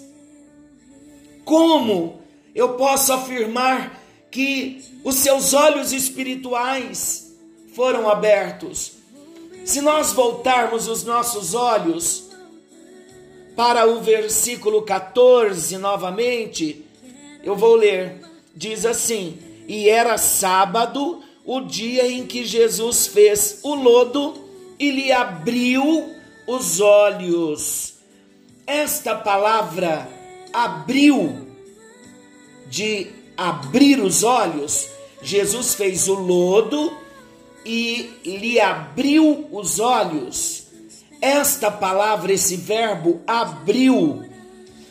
Como 1.45 2.19
eu 2.55 2.69
posso 2.69 3.13
afirmar 3.13 4.01
que 4.31 4.83
os 5.03 5.17
seus 5.17 5.53
olhos 5.53 5.93
espirituais 5.93 7.37
foram 7.75 8.09
abertos? 8.09 8.93
Se 9.65 9.81
nós 9.81 10.13
voltarmos 10.13 10.87
os 10.87 11.03
nossos 11.03 11.53
olhos 11.53 12.23
para 13.55 13.85
o 13.85 14.01
versículo 14.01 14.81
14 14.81 15.77
novamente, 15.77 16.83
eu 17.43 17.55
vou 17.55 17.75
ler. 17.75 18.28
Diz 18.55 18.85
assim: 18.85 19.37
E 19.67 19.89
era 19.89 20.17
sábado, 20.17 21.21
o 21.45 21.61
dia 21.61 22.07
em 22.07 22.25
que 22.25 22.45
Jesus 22.45 23.07
fez 23.07 23.59
o 23.63 23.73
lodo 23.73 24.33
e 24.77 24.91
lhe 24.91 25.11
abriu 25.11 26.09
os 26.47 26.79
olhos. 26.79 27.95
Esta 28.65 29.15
palavra 29.15 30.07
abriu, 30.53 31.47
de 32.67 33.07
abrir 33.35 33.99
os 33.99 34.23
olhos, 34.23 34.87
Jesus 35.21 35.73
fez 35.73 36.07
o 36.07 36.13
lodo 36.13 36.95
e 37.65 38.09
lhe 38.23 38.59
abriu 38.59 39.47
os 39.51 39.79
olhos. 39.79 40.67
Esta 41.21 41.69
palavra, 41.69 42.31
esse 42.31 42.55
verbo 42.55 43.21
abriu, 43.25 44.23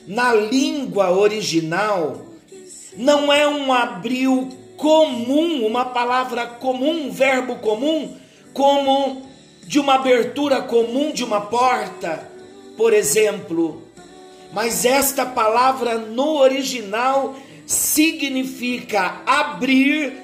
na 0.07 0.35
língua 0.35 1.11
original, 1.11 2.28
não 2.97 3.33
é 3.33 3.47
um 3.47 3.73
abriu 3.73 4.49
comum, 4.77 5.67
uma 5.67 5.87
palavra 5.87 6.47
comum, 6.47 7.07
um 7.07 7.11
verbo 7.11 7.57
comum, 7.57 8.17
como 8.53 9.23
de 9.67 9.79
uma 9.79 9.97
abertura 9.97 10.63
comum 10.63 11.13
de 11.13 11.25
uma 11.25 11.43
porta, 11.43 12.31
por 12.77 12.93
exemplo. 12.93 13.83
Mas 14.53 14.85
esta 14.85 15.27
palavra 15.27 15.99
no 15.99 16.39
original 16.39 17.37
significa 17.67 19.21
abrir 19.27 20.15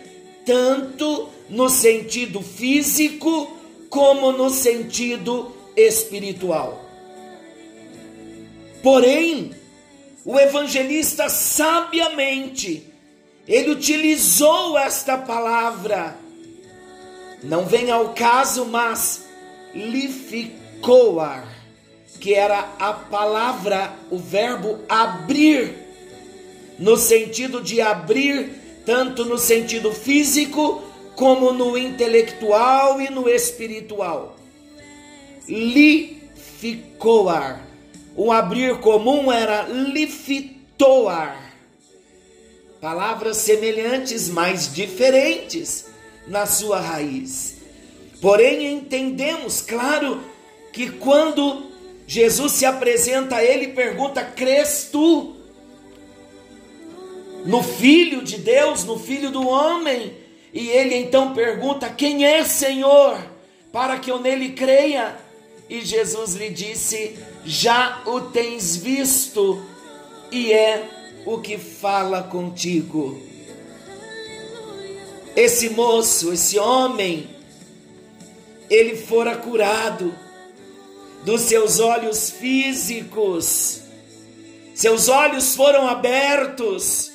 tanto 0.47 1.29
no 1.51 1.69
sentido 1.69 2.41
físico 2.41 3.51
como 3.91 4.33
no 4.33 4.49
sentido 4.49 5.55
espiritual. 5.77 6.83
Porém, 8.83 9.51
o 10.25 10.39
evangelista 10.39 11.29
sabiamente 11.29 12.95
ele 13.47 13.71
utilizou 13.71 14.79
esta 14.79 15.19
palavra. 15.19 16.17
Não 17.43 17.67
vem 17.67 17.91
ao 17.91 18.15
caso, 18.15 18.65
mas 18.65 19.27
lificoar, 19.75 21.47
que 22.21 22.33
era 22.33 22.71
a 22.79 22.95
palavra, 22.95 23.93
o 24.11 24.17
verbo 24.17 24.79
abrir, 24.89 25.75
no 26.79 26.97
sentido 26.97 27.61
de 27.61 27.83
abrir, 27.83 28.81
tanto 28.87 29.27
no 29.27 29.37
sentido 29.37 29.93
físico, 29.93 30.83
como 31.15 31.53
no 31.53 31.77
intelectual 31.77 32.99
e 33.01 33.11
no 33.11 33.29
espiritual. 33.29 34.37
Lificoar. 35.47 36.15
O 38.17 38.31
abrir 38.31 38.79
comum 38.81 39.31
era 39.31 39.63
lifitoar 39.63 41.45
palavras 42.81 43.39
semelhantes, 43.39 44.29
mas 44.29 44.73
diferentes 44.73 45.87
na 46.27 46.47
sua 46.47 46.79
raiz. 46.79 47.57
Porém, 48.21 48.73
entendemos, 48.73 49.61
claro, 49.61 50.23
que 50.73 50.91
quando 50.91 51.71
Jesus 52.07 52.53
se 52.53 52.67
apresenta 52.67 53.37
a 53.37 53.45
ele 53.45 53.69
pergunta: 53.69 54.23
Crês 54.23 54.89
tu 54.93 55.35
no 57.47 57.63
Filho 57.63 58.23
de 58.23 58.39
Deus, 58.39 58.85
no 58.85 58.99
Filho 58.99 59.31
do 59.31 59.49
homem? 59.49 60.15
E 60.53 60.69
ele 60.69 60.95
então 60.95 61.33
pergunta: 61.33 61.89
Quem 61.89 62.25
é 62.25 62.45
Senhor? 62.45 63.19
Para 63.73 63.99
que 63.99 64.11
eu 64.11 64.21
nele 64.21 64.51
creia. 64.51 65.24
E 65.69 65.85
Jesus 65.85 66.35
lhe 66.35 66.51
disse: 66.51 67.19
Já 67.45 68.03
o 68.07 68.21
tens 68.21 68.77
visto, 68.77 69.65
e 70.31 70.53
é 70.53 70.89
o 71.25 71.39
que 71.39 71.57
fala 71.57 72.23
contigo. 72.23 73.21
Esse 75.35 75.71
moço, 75.71 76.33
esse 76.33 76.59
homem, 76.59 77.29
ele 78.71 78.97
fora 78.97 79.37
curado 79.37 80.15
dos 81.25 81.43
seus 81.43 81.81
olhos 81.81 82.31
físicos, 82.31 83.81
seus 84.75 85.09
olhos 85.09 85.55
foram 85.57 85.89
abertos, 85.89 87.11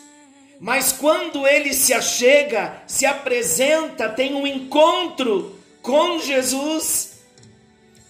mas 0.59 0.91
quando 0.91 1.47
ele 1.47 1.73
se 1.73 1.93
achega, 1.93 2.81
se 2.87 3.05
apresenta, 3.05 4.09
tem 4.09 4.33
um 4.33 4.45
encontro 4.45 5.55
com 5.81 6.19
Jesus, 6.19 7.08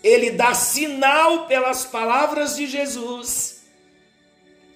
ele 0.03 0.31
dá 0.31 0.53
sinal 0.53 1.47
pelas 1.47 1.85
palavras 1.85 2.55
de 2.55 2.67
Jesus 2.67 3.59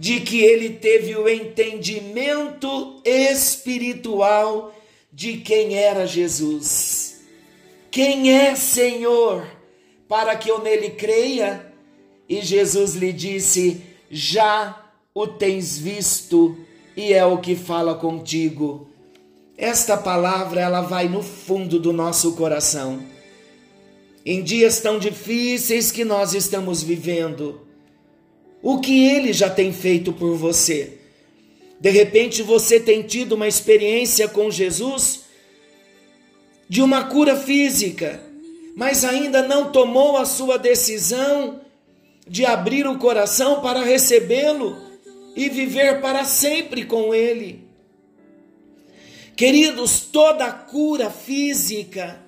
de 0.04 0.20
que 0.20 0.42
ele 0.42 0.70
teve 0.70 1.16
o 1.16 1.30
entendimento 1.30 3.00
espiritual 3.06 4.76
de 5.12 5.38
quem 5.38 5.76
era 5.78 6.06
Jesus. 6.06 7.22
Quem 7.90 8.34
é 8.34 8.56
Senhor, 8.56 9.48
para 10.08 10.36
que 10.36 10.50
eu 10.50 10.60
nele 10.60 10.90
creia? 10.90 11.72
E 12.28 12.42
Jesus 12.42 12.96
lhe 12.96 13.14
disse: 13.14 13.82
Já 14.10 14.92
o 15.14 15.28
tens 15.28 15.78
visto 15.78 16.58
e 16.98 17.14
é 17.14 17.26
o 17.26 17.38
que 17.38 17.56
fala 17.56 17.96
contigo. 17.96 18.90
Esta 19.56 19.96
palavra 19.96 20.60
ela 20.60 20.82
vai 20.82 21.08
no 21.08 21.22
fundo 21.22 21.80
do 21.80 21.94
nosso 21.94 22.36
coração. 22.36 23.13
Em 24.26 24.42
dias 24.42 24.80
tão 24.80 24.98
difíceis 24.98 25.92
que 25.92 26.06
nós 26.06 26.34
estamos 26.34 26.82
vivendo, 26.82 27.68
o 28.62 28.80
que 28.80 29.06
ele 29.06 29.34
já 29.34 29.50
tem 29.50 29.74
feito 29.74 30.14
por 30.14 30.38
você. 30.38 31.00
De 31.80 31.90
repente 31.90 32.42
você 32.42 32.80
tem 32.80 33.02
tido 33.02 33.34
uma 33.34 33.48
experiência 33.48 34.28
com 34.28 34.50
Jesus 34.50 35.24
de 36.70 36.82
uma 36.82 37.04
cura 37.04 37.36
física, 37.36 38.24
mas 38.76 39.04
ainda 39.04 39.42
não 39.42 39.72
tomou 39.72 40.16
a 40.16 40.26
sua 40.26 40.58
decisão 40.58 41.60
de 42.26 42.46
abrir 42.46 42.88
o 42.88 42.98
coração 42.98 43.60
para 43.62 43.84
recebê-lo 43.84 44.78
e 45.36 45.50
viver 45.50 46.00
para 46.00 46.24
sempre 46.24 46.86
com 46.86 47.14
ele. 47.14 47.68
Queridos, 49.36 50.00
toda 50.00 50.52
cura 50.52 51.10
física, 51.10 52.23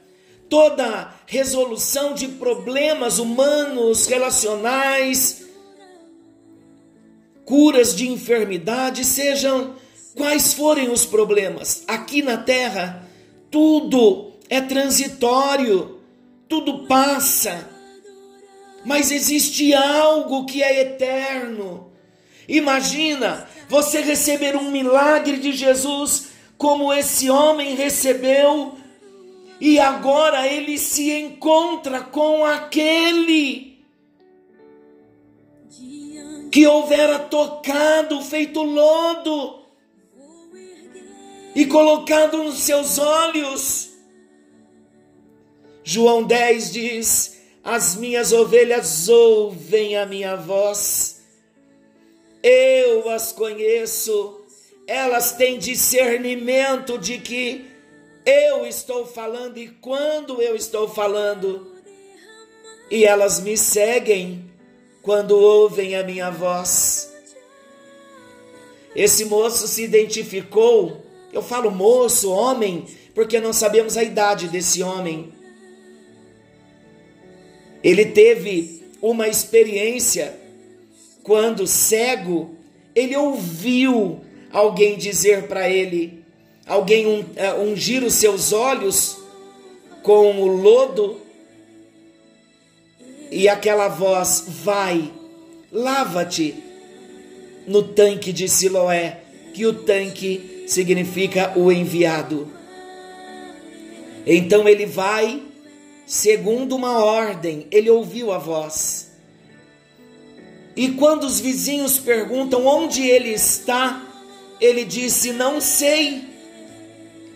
toda 0.50 1.14
resolução 1.26 2.14
de 2.14 2.28
problemas 2.28 3.20
humanos, 3.20 4.08
relacionais, 4.08 5.46
curas 7.44 7.96
de 7.96 8.10
enfermidade, 8.10 9.04
sejam 9.04 9.76
quais 10.16 10.54
forem 10.54 10.90
os 10.90 11.06
problemas. 11.06 11.84
Aqui 11.88 12.22
na 12.22 12.38
terra, 12.38 13.08
tudo 13.52 14.32
é 14.50 14.62
transitório, 14.62 16.00
tudo 16.48 16.88
passa. 16.88 17.70
Mas 18.84 19.12
existe 19.12 19.74
algo 19.74 20.46
que 20.46 20.62
é 20.62 20.82
eterno. 20.82 21.92
Imagina 22.48 23.48
você 23.68 24.02
receber 24.02 24.56
um 24.56 24.72
milagre 24.72 25.38
de 25.38 25.52
Jesus 25.52 26.28
como 26.58 26.94
esse 26.94 27.30
homem 27.30 27.76
recebeu 27.76 28.78
e 29.60 29.80
agora 29.80 30.48
ele 30.48 30.78
se 30.78 31.12
encontra 31.12 32.02
com 32.02 32.46
aquele 32.46 33.76
que 36.52 36.66
houvera 36.66 37.20
tocado, 37.20 38.22
feito 38.22 38.62
lodo 38.62 39.66
e 41.54 41.66
colocado 41.66 42.44
nos 42.44 42.60
seus 42.60 42.98
olhos. 42.98 43.90
João 45.84 46.24
10 46.24 46.72
diz: 46.72 47.42
As 47.64 47.96
minhas 47.96 48.34
ovelhas 48.34 49.08
ouvem 49.08 49.98
a 49.98 50.06
minha 50.06 50.36
voz, 50.36 51.22
eu 52.44 53.10
as 53.10 53.32
conheço, 53.32 54.42
elas 54.88 55.34
têm 55.34 55.58
discernimento 55.58 56.98
de 56.98 57.18
que 57.20 57.75
eu 58.26 58.66
estou 58.66 59.06
falando 59.06 59.58
e 59.58 59.68
quando 59.68 60.42
eu 60.42 60.56
estou 60.56 60.88
falando, 60.88 61.76
e 62.90 63.06
elas 63.06 63.40
me 63.40 63.56
seguem 63.56 64.50
quando 65.02 65.32
ouvem 65.32 65.96
a 65.96 66.04
minha 66.04 66.32
voz. 66.32 67.14
Esse 68.96 69.26
moço 69.26 69.68
se 69.68 69.84
identificou, 69.84 71.06
eu 71.32 71.44
falo 71.44 71.70
moço, 71.70 72.32
homem, 72.32 72.86
porque 73.14 73.40
não 73.40 73.54
sabemos 73.54 73.98
a 73.98 74.04
idade 74.04 74.48
desse 74.48 74.82
homem. 74.82 75.32
Ele 77.84 78.06
teve 78.06 78.84
uma 79.02 79.28
experiência 79.28 80.40
quando 81.22 81.68
cego, 81.68 82.56
ele 82.96 83.16
ouviu 83.16 84.22
alguém 84.52 84.98
dizer 84.98 85.48
para 85.48 85.70
ele, 85.70 86.25
alguém 86.68 87.26
eh, 87.36 87.54
ungir 87.54 88.04
os 88.04 88.16
seus 88.16 88.52
olhos 88.52 89.18
com 90.02 90.42
o 90.42 90.48
lodo 90.48 91.22
e 93.32 93.48
aquela 93.48 93.88
voz: 93.88 94.46
Vai, 94.48 95.12
lava-te 95.72 96.56
no 97.68 97.84
tanque 97.84 98.32
de 98.32 98.48
Siloé, 98.48 99.22
que 99.54 99.66
o 99.66 99.74
tanque 99.74 100.66
significa 100.68 101.54
o 101.58 101.72
enviado. 101.72 102.52
Então 104.26 104.68
ele 104.68 104.86
vai 104.86 105.42
segundo 106.06 106.76
uma 106.76 107.04
ordem, 107.04 107.68
ele 107.72 107.90
ouviu 107.90 108.32
a 108.32 108.38
voz. 108.38 109.12
E 110.76 110.90
quando 110.92 111.24
os 111.24 111.40
vizinhos 111.40 111.98
perguntam 111.98 112.66
onde 112.66 113.02
ele 113.08 113.30
está, 113.30 114.02
ele 114.60 114.84
disse: 114.84 115.32
Não 115.32 115.62
sei. 115.62 116.35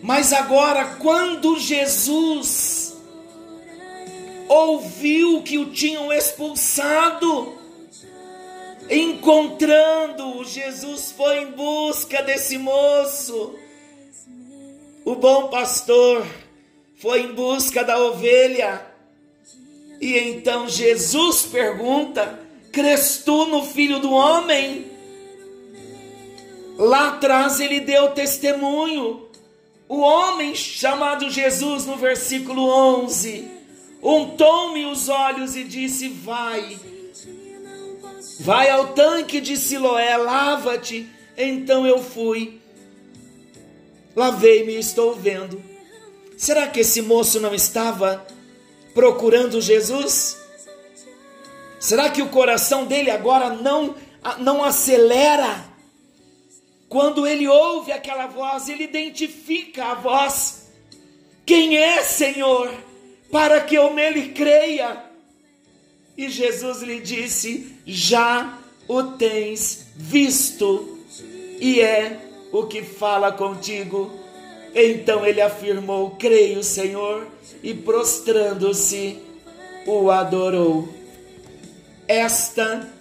Mas 0.02 0.32
agora, 0.32 0.96
quando 0.98 1.58
Jesus 1.58 2.96
ouviu 4.48 5.42
que 5.42 5.58
o 5.58 5.66
tinham 5.66 6.12
expulsado, 6.12 7.54
encontrando-o, 8.88 10.44
Jesus 10.44 11.12
foi 11.12 11.42
em 11.42 11.52
busca 11.52 12.22
desse 12.22 12.58
moço. 12.58 13.54
O 15.04 15.14
bom 15.14 15.48
pastor 15.48 16.26
foi 16.96 17.22
em 17.22 17.32
busca 17.32 17.84
da 17.84 17.98
ovelha. 17.98 18.84
E 20.00 20.18
então 20.18 20.68
Jesus 20.68 21.42
pergunta: 21.42 22.40
Cres 22.72 23.22
tu 23.24 23.46
no 23.46 23.62
filho 23.64 24.00
do 24.00 24.12
homem? 24.12 24.90
Lá 26.76 27.10
atrás 27.10 27.60
ele 27.60 27.80
deu 27.80 28.10
testemunho. 28.10 29.29
O 29.90 30.02
homem 30.02 30.54
chamado 30.54 31.28
Jesus, 31.28 31.84
no 31.84 31.96
versículo 31.96 32.62
11, 33.02 33.50
untou-me 34.00 34.86
os 34.86 35.08
olhos 35.08 35.56
e 35.56 35.64
disse: 35.64 36.06
Vai, 36.08 36.78
vai 38.38 38.70
ao 38.70 38.94
tanque 38.94 39.40
de 39.40 39.56
Siloé, 39.56 40.16
lava-te. 40.16 41.10
Então 41.36 41.84
eu 41.84 42.00
fui, 42.00 42.60
lavei-me 44.14 44.74
e 44.74 44.78
estou 44.78 45.16
vendo. 45.16 45.60
Será 46.36 46.68
que 46.68 46.78
esse 46.78 47.02
moço 47.02 47.40
não 47.40 47.52
estava 47.52 48.24
procurando 48.94 49.60
Jesus? 49.60 50.38
Será 51.80 52.08
que 52.10 52.22
o 52.22 52.28
coração 52.28 52.86
dele 52.86 53.10
agora 53.10 53.54
não, 53.54 53.96
não 54.38 54.62
acelera? 54.62 55.68
Quando 56.90 57.24
ele 57.24 57.46
ouve 57.46 57.92
aquela 57.92 58.26
voz, 58.26 58.68
ele 58.68 58.82
identifica 58.82 59.92
a 59.92 59.94
voz. 59.94 60.72
Quem 61.46 61.76
é, 61.76 62.02
Senhor, 62.02 62.68
para 63.30 63.60
que 63.60 63.76
eu 63.76 63.94
nele 63.94 64.30
creia? 64.30 65.00
E 66.18 66.28
Jesus 66.28 66.82
lhe 66.82 66.98
disse: 66.98 67.76
Já 67.86 68.58
o 68.88 69.04
tens 69.04 69.86
visto, 69.94 70.98
e 71.60 71.80
é 71.80 72.18
o 72.50 72.66
que 72.66 72.82
fala 72.82 73.30
contigo. 73.30 74.10
Então 74.74 75.24
ele 75.24 75.40
afirmou: 75.40 76.16
Creio, 76.18 76.64
Senhor, 76.64 77.24
e 77.62 77.72
prostrando-se, 77.72 79.16
o 79.86 80.10
adorou. 80.10 80.88
Esta 82.08 82.92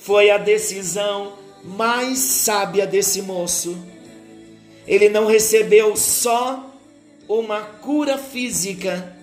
foi 0.00 0.30
a 0.30 0.38
decisão 0.38 1.38
mais 1.62 2.18
sábia 2.18 2.86
desse 2.86 3.22
moço. 3.22 3.76
Ele 4.86 5.08
não 5.08 5.26
recebeu 5.26 5.96
só 5.96 6.74
uma 7.28 7.60
cura 7.60 8.18
física, 8.18 9.16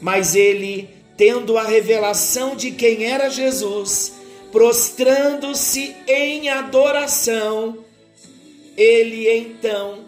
mas 0.00 0.34
ele, 0.34 0.88
tendo 1.16 1.58
a 1.58 1.64
revelação 1.64 2.56
de 2.56 2.70
quem 2.70 3.04
era 3.04 3.28
Jesus, 3.28 4.14
prostrando-se 4.50 5.94
em 6.06 6.48
adoração, 6.48 7.84
ele 8.76 9.28
então 9.28 10.04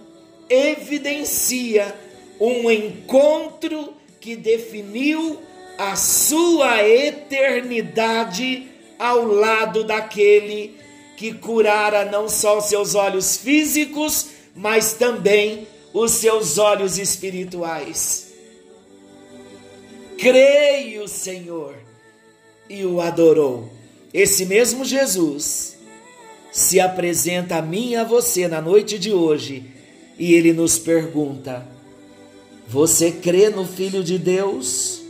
evidencia 0.48 1.94
um 2.40 2.70
encontro 2.70 3.92
que 4.18 4.34
definiu 4.34 5.38
a 5.76 5.96
sua 5.96 6.86
eternidade 6.86 8.68
ao 8.98 9.24
lado 9.26 9.84
daquele 9.84 10.79
que 11.20 11.34
curara 11.34 12.06
não 12.06 12.30
só 12.30 12.56
os 12.56 12.64
seus 12.64 12.94
olhos 12.94 13.36
físicos, 13.36 14.28
mas 14.56 14.94
também 14.94 15.68
os 15.92 16.12
seus 16.12 16.56
olhos 16.56 16.96
espirituais. 16.96 18.32
Creio, 20.16 21.06
Senhor, 21.06 21.74
e 22.70 22.86
o 22.86 23.02
adorou. 23.02 23.70
Esse 24.14 24.46
mesmo 24.46 24.82
Jesus 24.82 25.76
se 26.50 26.80
apresenta 26.80 27.56
a 27.56 27.62
mim 27.62 27.90
e 27.90 27.96
a 27.96 28.02
você 28.02 28.48
na 28.48 28.62
noite 28.62 28.98
de 28.98 29.12
hoje 29.12 29.66
e 30.18 30.32
ele 30.32 30.54
nos 30.54 30.78
pergunta: 30.78 31.66
Você 32.66 33.12
crê 33.12 33.50
no 33.50 33.66
Filho 33.66 34.02
de 34.02 34.16
Deus? 34.16 35.02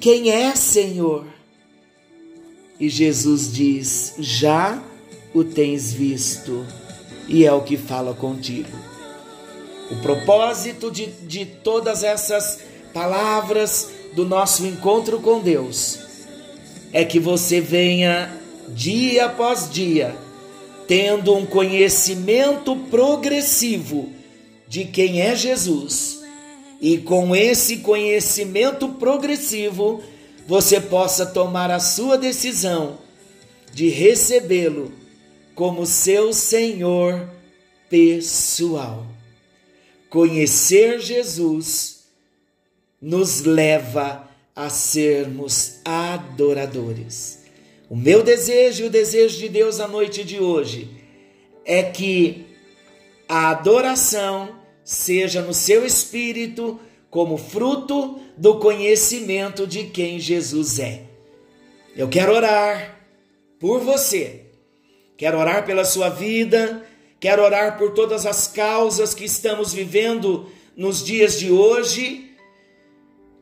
Quem 0.00 0.32
é, 0.32 0.56
Senhor? 0.56 1.24
E 2.84 2.88
Jesus 2.90 3.50
diz: 3.50 4.12
Já 4.18 4.78
o 5.32 5.42
tens 5.42 5.90
visto, 5.90 6.66
e 7.26 7.46
é 7.46 7.50
o 7.50 7.62
que 7.62 7.78
fala 7.78 8.12
contigo. 8.12 8.76
O 9.90 9.96
propósito 10.02 10.90
de, 10.90 11.06
de 11.06 11.46
todas 11.46 12.04
essas 12.04 12.60
palavras 12.92 13.90
do 14.12 14.26
nosso 14.26 14.66
encontro 14.66 15.18
com 15.20 15.40
Deus 15.40 15.98
é 16.92 17.06
que 17.06 17.18
você 17.18 17.58
venha 17.58 18.30
dia 18.68 19.24
após 19.24 19.70
dia 19.70 20.14
tendo 20.86 21.34
um 21.34 21.46
conhecimento 21.46 22.76
progressivo 22.90 24.10
de 24.68 24.84
quem 24.84 25.22
é 25.22 25.34
Jesus, 25.34 26.20
e 26.82 26.98
com 26.98 27.34
esse 27.34 27.78
conhecimento 27.78 28.90
progressivo, 28.90 30.02
você 30.46 30.80
possa 30.80 31.24
tomar 31.26 31.70
a 31.70 31.80
sua 31.80 32.18
decisão 32.18 32.98
de 33.72 33.88
recebê-lo 33.88 34.92
como 35.54 35.86
seu 35.86 36.32
Senhor 36.32 37.28
pessoal. 37.88 39.06
Conhecer 40.10 41.00
Jesus 41.00 42.04
nos 43.00 43.42
leva 43.42 44.28
a 44.54 44.68
sermos 44.68 45.80
adoradores. 45.84 47.44
O 47.90 47.96
meu 47.96 48.22
desejo 48.22 48.84
e 48.84 48.86
o 48.86 48.90
desejo 48.90 49.38
de 49.38 49.48
Deus 49.48 49.80
à 49.80 49.88
noite 49.88 50.24
de 50.24 50.38
hoje 50.38 50.88
é 51.64 51.82
que 51.82 52.46
a 53.28 53.50
adoração 53.50 54.56
seja 54.84 55.42
no 55.42 55.54
seu 55.54 55.84
espírito 55.84 56.78
como 57.14 57.38
fruto 57.38 58.18
do 58.36 58.58
conhecimento 58.58 59.68
de 59.68 59.84
quem 59.84 60.18
Jesus 60.18 60.80
é. 60.80 61.04
Eu 61.96 62.08
quero 62.08 62.34
orar 62.34 63.06
por 63.60 63.78
você, 63.78 64.46
quero 65.16 65.38
orar 65.38 65.64
pela 65.64 65.84
sua 65.84 66.08
vida, 66.08 66.84
quero 67.20 67.44
orar 67.44 67.78
por 67.78 67.92
todas 67.92 68.26
as 68.26 68.48
causas 68.48 69.14
que 69.14 69.24
estamos 69.24 69.72
vivendo 69.72 70.50
nos 70.76 71.04
dias 71.04 71.38
de 71.38 71.52
hoje 71.52 72.32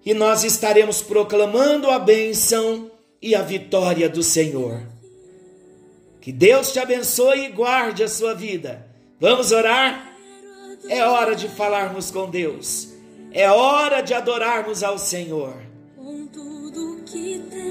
e 0.04 0.12
nós 0.12 0.44
estaremos 0.44 1.00
proclamando 1.00 1.88
a 1.88 1.98
bênção 1.98 2.90
e 3.22 3.34
a 3.34 3.40
vitória 3.40 4.06
do 4.06 4.22
Senhor. 4.22 4.82
Que 6.20 6.30
Deus 6.30 6.72
te 6.72 6.78
abençoe 6.78 7.46
e 7.46 7.48
guarde 7.48 8.04
a 8.04 8.08
sua 8.08 8.34
vida. 8.34 8.86
Vamos 9.18 9.50
orar? 9.50 10.14
É 10.90 11.02
hora 11.06 11.34
de 11.34 11.48
falarmos 11.48 12.10
com 12.10 12.28
Deus. 12.28 12.91
É 13.32 13.50
hora 13.50 14.00
de 14.00 14.14
adorarmos 14.14 14.82
ao 14.82 14.98
Senhor. 14.98 15.54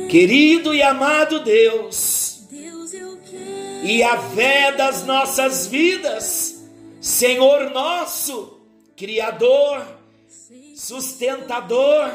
Querido 0.09 0.73
e 0.73 0.81
amado 0.81 1.39
Deus, 1.39 2.43
e 3.83 4.03
a 4.03 4.17
fé 4.17 4.71
das 4.73 5.05
nossas 5.05 5.67
vidas, 5.67 6.63
Senhor 6.99 7.69
nosso, 7.69 8.59
Criador, 8.95 9.85
sustentador, 10.75 12.11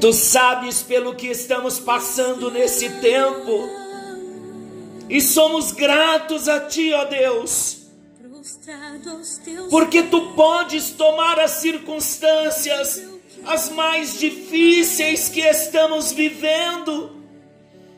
Tu 0.00 0.12
sabes 0.12 0.80
pelo 0.80 1.14
que 1.16 1.26
estamos 1.26 1.80
passando 1.80 2.50
nesse 2.52 2.88
tempo. 3.00 3.68
E 5.10 5.20
somos 5.20 5.72
gratos 5.72 6.48
a 6.48 6.60
Ti, 6.60 6.92
ó 6.92 7.04
Deus. 7.04 7.77
Porque 9.70 10.02
Tu 10.02 10.32
podes 10.34 10.90
tomar 10.90 11.38
as 11.40 11.52
circunstâncias, 11.52 13.02
as 13.46 13.70
mais 13.70 14.18
difíceis 14.18 15.28
que 15.28 15.40
estamos 15.40 16.12
vivendo, 16.12 17.16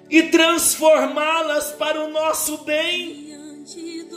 e 0.09 0.25
transformá-las 0.25 1.73
para 1.73 2.05
o 2.05 2.09
nosso 2.09 2.59
bem 2.59 3.31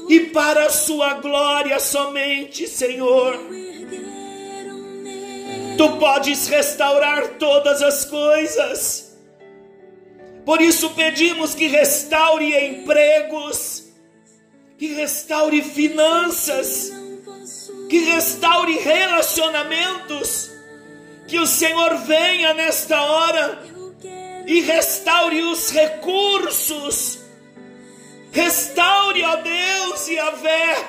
e 0.10 0.20
para 0.32 0.66
a 0.66 0.70
Sua 0.70 1.16
glória 1.16 1.80
somente, 1.80 2.68
Senhor. 2.68 3.40
Tu 5.78 5.98
podes 5.98 6.48
restaurar 6.48 7.38
todas 7.40 7.82
as 7.82 8.06
coisas. 8.06 9.18
Por 10.46 10.62
isso 10.62 10.90
pedimos 10.92 11.56
que 11.56 11.68
restaure 11.68 12.54
empregos, 12.68 13.93
que 14.84 14.94
restaure 14.96 15.62
finanças, 15.62 16.92
que 17.90 18.00
restaure 18.00 18.78
relacionamentos, 18.80 20.52
que 21.26 21.40
o 21.40 21.48
Senhor 21.48 22.00
venha 22.00 22.54
nesta 22.54 23.02
hora 23.02 23.64
e 24.46 24.60
restaure 24.60 25.42
os 25.44 25.70
recursos, 25.70 27.20
restaure, 28.34 29.24
ó 29.24 29.38
Deus 29.38 30.10
e 30.10 30.20
a 30.20 30.34
fé, 30.34 30.86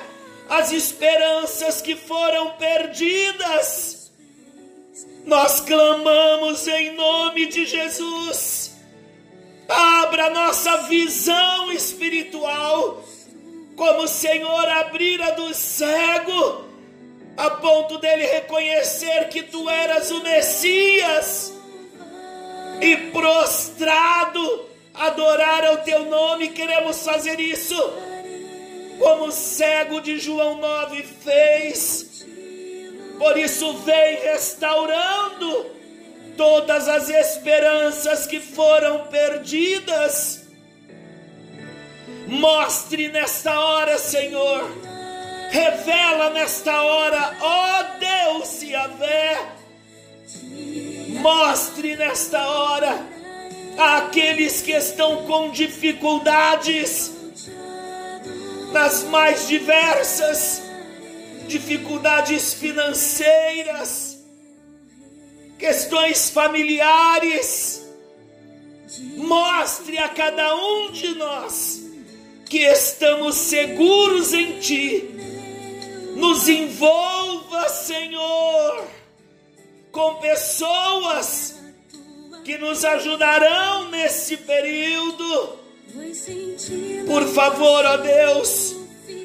as 0.49 0.73
esperanças 0.73 1.81
que 1.81 1.95
foram 1.95 2.51
perdidas. 2.57 4.11
Nós 5.25 5.61
clamamos 5.61 6.67
em 6.67 6.93
nome 6.95 7.45
de 7.45 7.65
Jesus. 7.65 8.75
Abra 9.69 10.31
nossa 10.31 10.79
visão 10.81 11.71
espiritual, 11.71 13.01
como 13.75 14.03
o 14.03 14.07
Senhor 14.07 14.67
abrira 14.69 15.31
do 15.33 15.53
cego, 15.53 16.65
a 17.37 17.49
ponto 17.49 17.97
dele 17.97 18.25
reconhecer 18.25 19.27
que 19.29 19.43
tu 19.43 19.69
eras 19.69 20.09
o 20.11 20.23
Messias 20.23 21.53
e 22.81 22.95
prostrado 23.11 24.69
adorar 24.93 25.65
ao 25.65 25.77
teu 25.77 26.05
nome. 26.05 26.49
Queremos 26.49 27.03
fazer 27.03 27.39
isso 27.39 27.75
como 28.99 29.25
o 29.25 29.31
cego 29.31 29.99
de 29.99 30.17
João 30.17 30.57
9 30.57 31.03
fez. 31.03 32.25
Por 33.17 33.37
isso, 33.37 33.73
vem 33.79 34.17
restaurando 34.21 35.65
todas 36.37 36.87
as 36.87 37.09
esperanças 37.09 38.25
que 38.25 38.39
foram 38.39 39.07
perdidas. 39.07 40.44
Mostre 42.27 43.09
nesta 43.09 43.59
hora, 43.59 43.97
Senhor. 43.97 44.71
Revela 45.51 46.31
nesta 46.31 46.81
hora, 46.81 47.37
ó 47.39 47.83
Deus 47.99 48.61
e 48.61 48.71
Yahvé. 48.71 49.55
Mostre 51.21 51.95
nesta 51.95 52.45
hora 52.45 52.99
àqueles 53.77 54.61
que 54.61 54.71
estão 54.71 55.25
com 55.25 55.51
dificuldades, 55.51 57.11
nas 58.71 59.03
mais 59.03 59.47
diversas 59.47 60.61
dificuldades 61.47 62.53
financeiras, 62.53 64.19
questões 65.57 66.29
familiares. 66.29 67.85
Mostre 69.15 69.97
a 69.97 70.09
cada 70.09 70.55
um 70.55 70.91
de 70.91 71.15
nós 71.15 71.84
que 72.49 72.59
estamos 72.59 73.35
seguros 73.35 74.33
em 74.33 74.59
Ti. 74.59 75.09
Nos 76.15 76.47
envolva, 76.47 77.67
Senhor, 77.69 78.87
com 79.91 80.15
pessoas 80.15 81.55
que 82.43 82.57
nos 82.57 82.85
ajudarão 82.85 83.89
nesse 83.89 84.37
período. 84.37 85.59
Por 87.07 87.27
favor, 87.27 87.85
ó 87.85 87.97
Deus, 87.97 88.75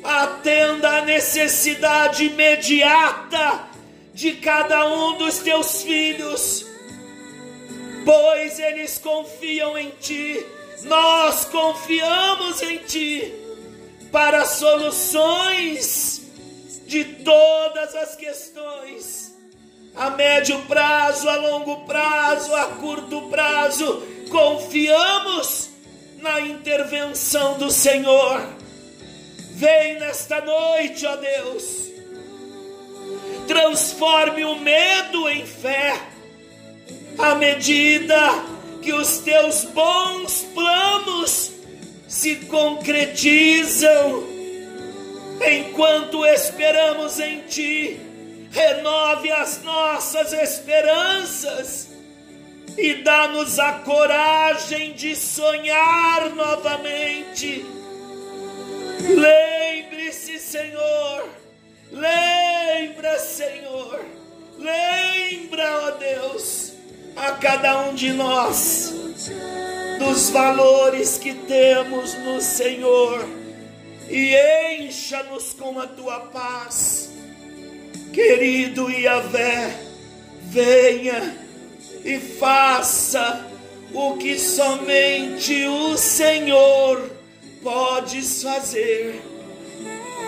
atenda 0.02 0.98
a 0.98 1.04
necessidade 1.04 2.24
imediata 2.24 3.68
de 4.12 4.32
cada 4.32 4.86
um 4.86 5.16
dos 5.18 5.38
teus 5.38 5.82
filhos, 5.82 6.66
pois 8.04 8.58
eles 8.58 8.98
confiam 8.98 9.78
em 9.78 9.90
Ti, 10.00 10.44
nós 10.84 11.44
confiamos 11.44 12.62
em 12.62 12.78
Ti 12.78 13.32
para 14.10 14.44
soluções 14.44 16.22
de 16.86 17.04
todas 17.04 17.94
as 17.94 18.16
questões, 18.16 19.36
a 19.94 20.10
médio 20.10 20.58
prazo, 20.62 21.28
a 21.28 21.36
longo 21.36 21.84
prazo, 21.86 22.54
a 22.54 22.64
curto 22.76 23.28
prazo, 23.28 24.02
confiamos 24.30 25.70
na 26.18 26.40
intervenção 26.40 27.58
do 27.58 27.70
Senhor. 27.70 28.44
Vem 29.52 30.00
nesta 30.00 30.40
noite, 30.40 31.06
ó 31.06 31.16
Deus 31.16 31.90
transforme 33.50 34.44
o 34.44 34.54
medo 34.60 35.28
em 35.28 35.44
fé, 35.44 36.00
à 37.18 37.34
medida 37.34 38.16
que 38.82 38.92
os 38.92 39.18
teus 39.18 39.64
bons 39.64 40.46
planos 40.54 41.52
se 42.08 42.36
concretizam. 42.46 44.24
Enquanto 45.40 46.24
esperamos 46.26 47.18
em 47.18 47.40
Ti, 47.42 48.00
renove 48.50 49.30
as 49.30 49.62
nossas 49.62 50.32
esperanças 50.32 51.88
e 52.76 52.94
dá-nos 53.02 53.58
a 53.58 53.72
coragem 53.80 54.92
de 54.92 55.16
sonhar 55.16 56.30
novamente. 56.34 57.64
Lembre-se, 59.00 60.38
Senhor, 60.38 61.28
lembra, 61.90 63.18
Senhor, 63.18 64.04
lembra, 64.58 65.86
ó 65.86 65.90
Deus, 65.92 66.72
a 67.16 67.32
cada 67.32 67.88
um 67.88 67.94
de 67.94 68.12
nós 68.12 68.94
dos 69.98 70.30
valores 70.30 71.18
que 71.18 71.34
temos 71.34 72.14
no 72.14 72.40
Senhor 72.40 73.28
e 74.08 74.34
encha-nos 74.80 75.52
com 75.52 75.78
a 75.78 75.86
tua 75.86 76.20
paz. 76.20 77.10
Querido 78.12 78.90
Iavé, 78.90 79.78
venha 80.44 81.36
e 82.04 82.18
faça 82.18 83.46
o 83.92 84.16
que 84.16 84.38
somente 84.38 85.66
o 85.66 85.96
Senhor 85.96 87.10
podes 87.62 88.42
fazer. 88.42 89.20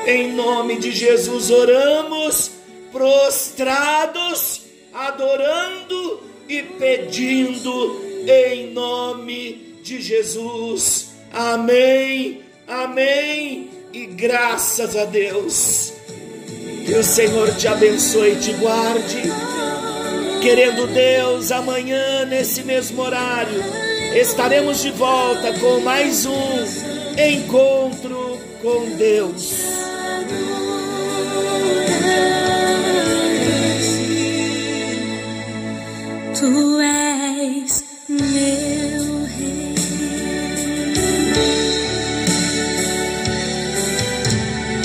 Em 0.06 0.32
nome 0.32 0.78
de 0.78 0.92
Jesus 0.92 1.50
oramos, 1.50 2.50
prostrados, 2.92 4.62
adorando 4.92 6.31
e 6.48 6.62
pedindo 6.62 8.02
em 8.26 8.72
nome 8.72 9.78
de 9.82 10.00
Jesus. 10.00 11.08
Amém, 11.32 12.42
amém 12.68 13.70
e 13.92 14.06
graças 14.06 14.96
a 14.96 15.04
Deus. 15.04 15.92
Que 16.84 16.94
o 16.94 17.04
Senhor 17.04 17.54
te 17.56 17.68
abençoe 17.68 18.32
e 18.32 18.36
te 18.36 18.52
guarde. 18.54 19.22
Querendo 20.40 20.86
Deus, 20.88 21.52
amanhã, 21.52 22.24
nesse 22.24 22.64
mesmo 22.64 23.00
horário, 23.02 23.62
estaremos 24.14 24.82
de 24.82 24.90
volta 24.90 25.52
com 25.60 25.80
mais 25.80 26.26
um 26.26 26.64
encontro 27.16 28.38
com 28.60 28.96
Deus. 28.96 29.52
Tu 36.42 36.48
és 36.48 37.22
meu. 37.22 37.31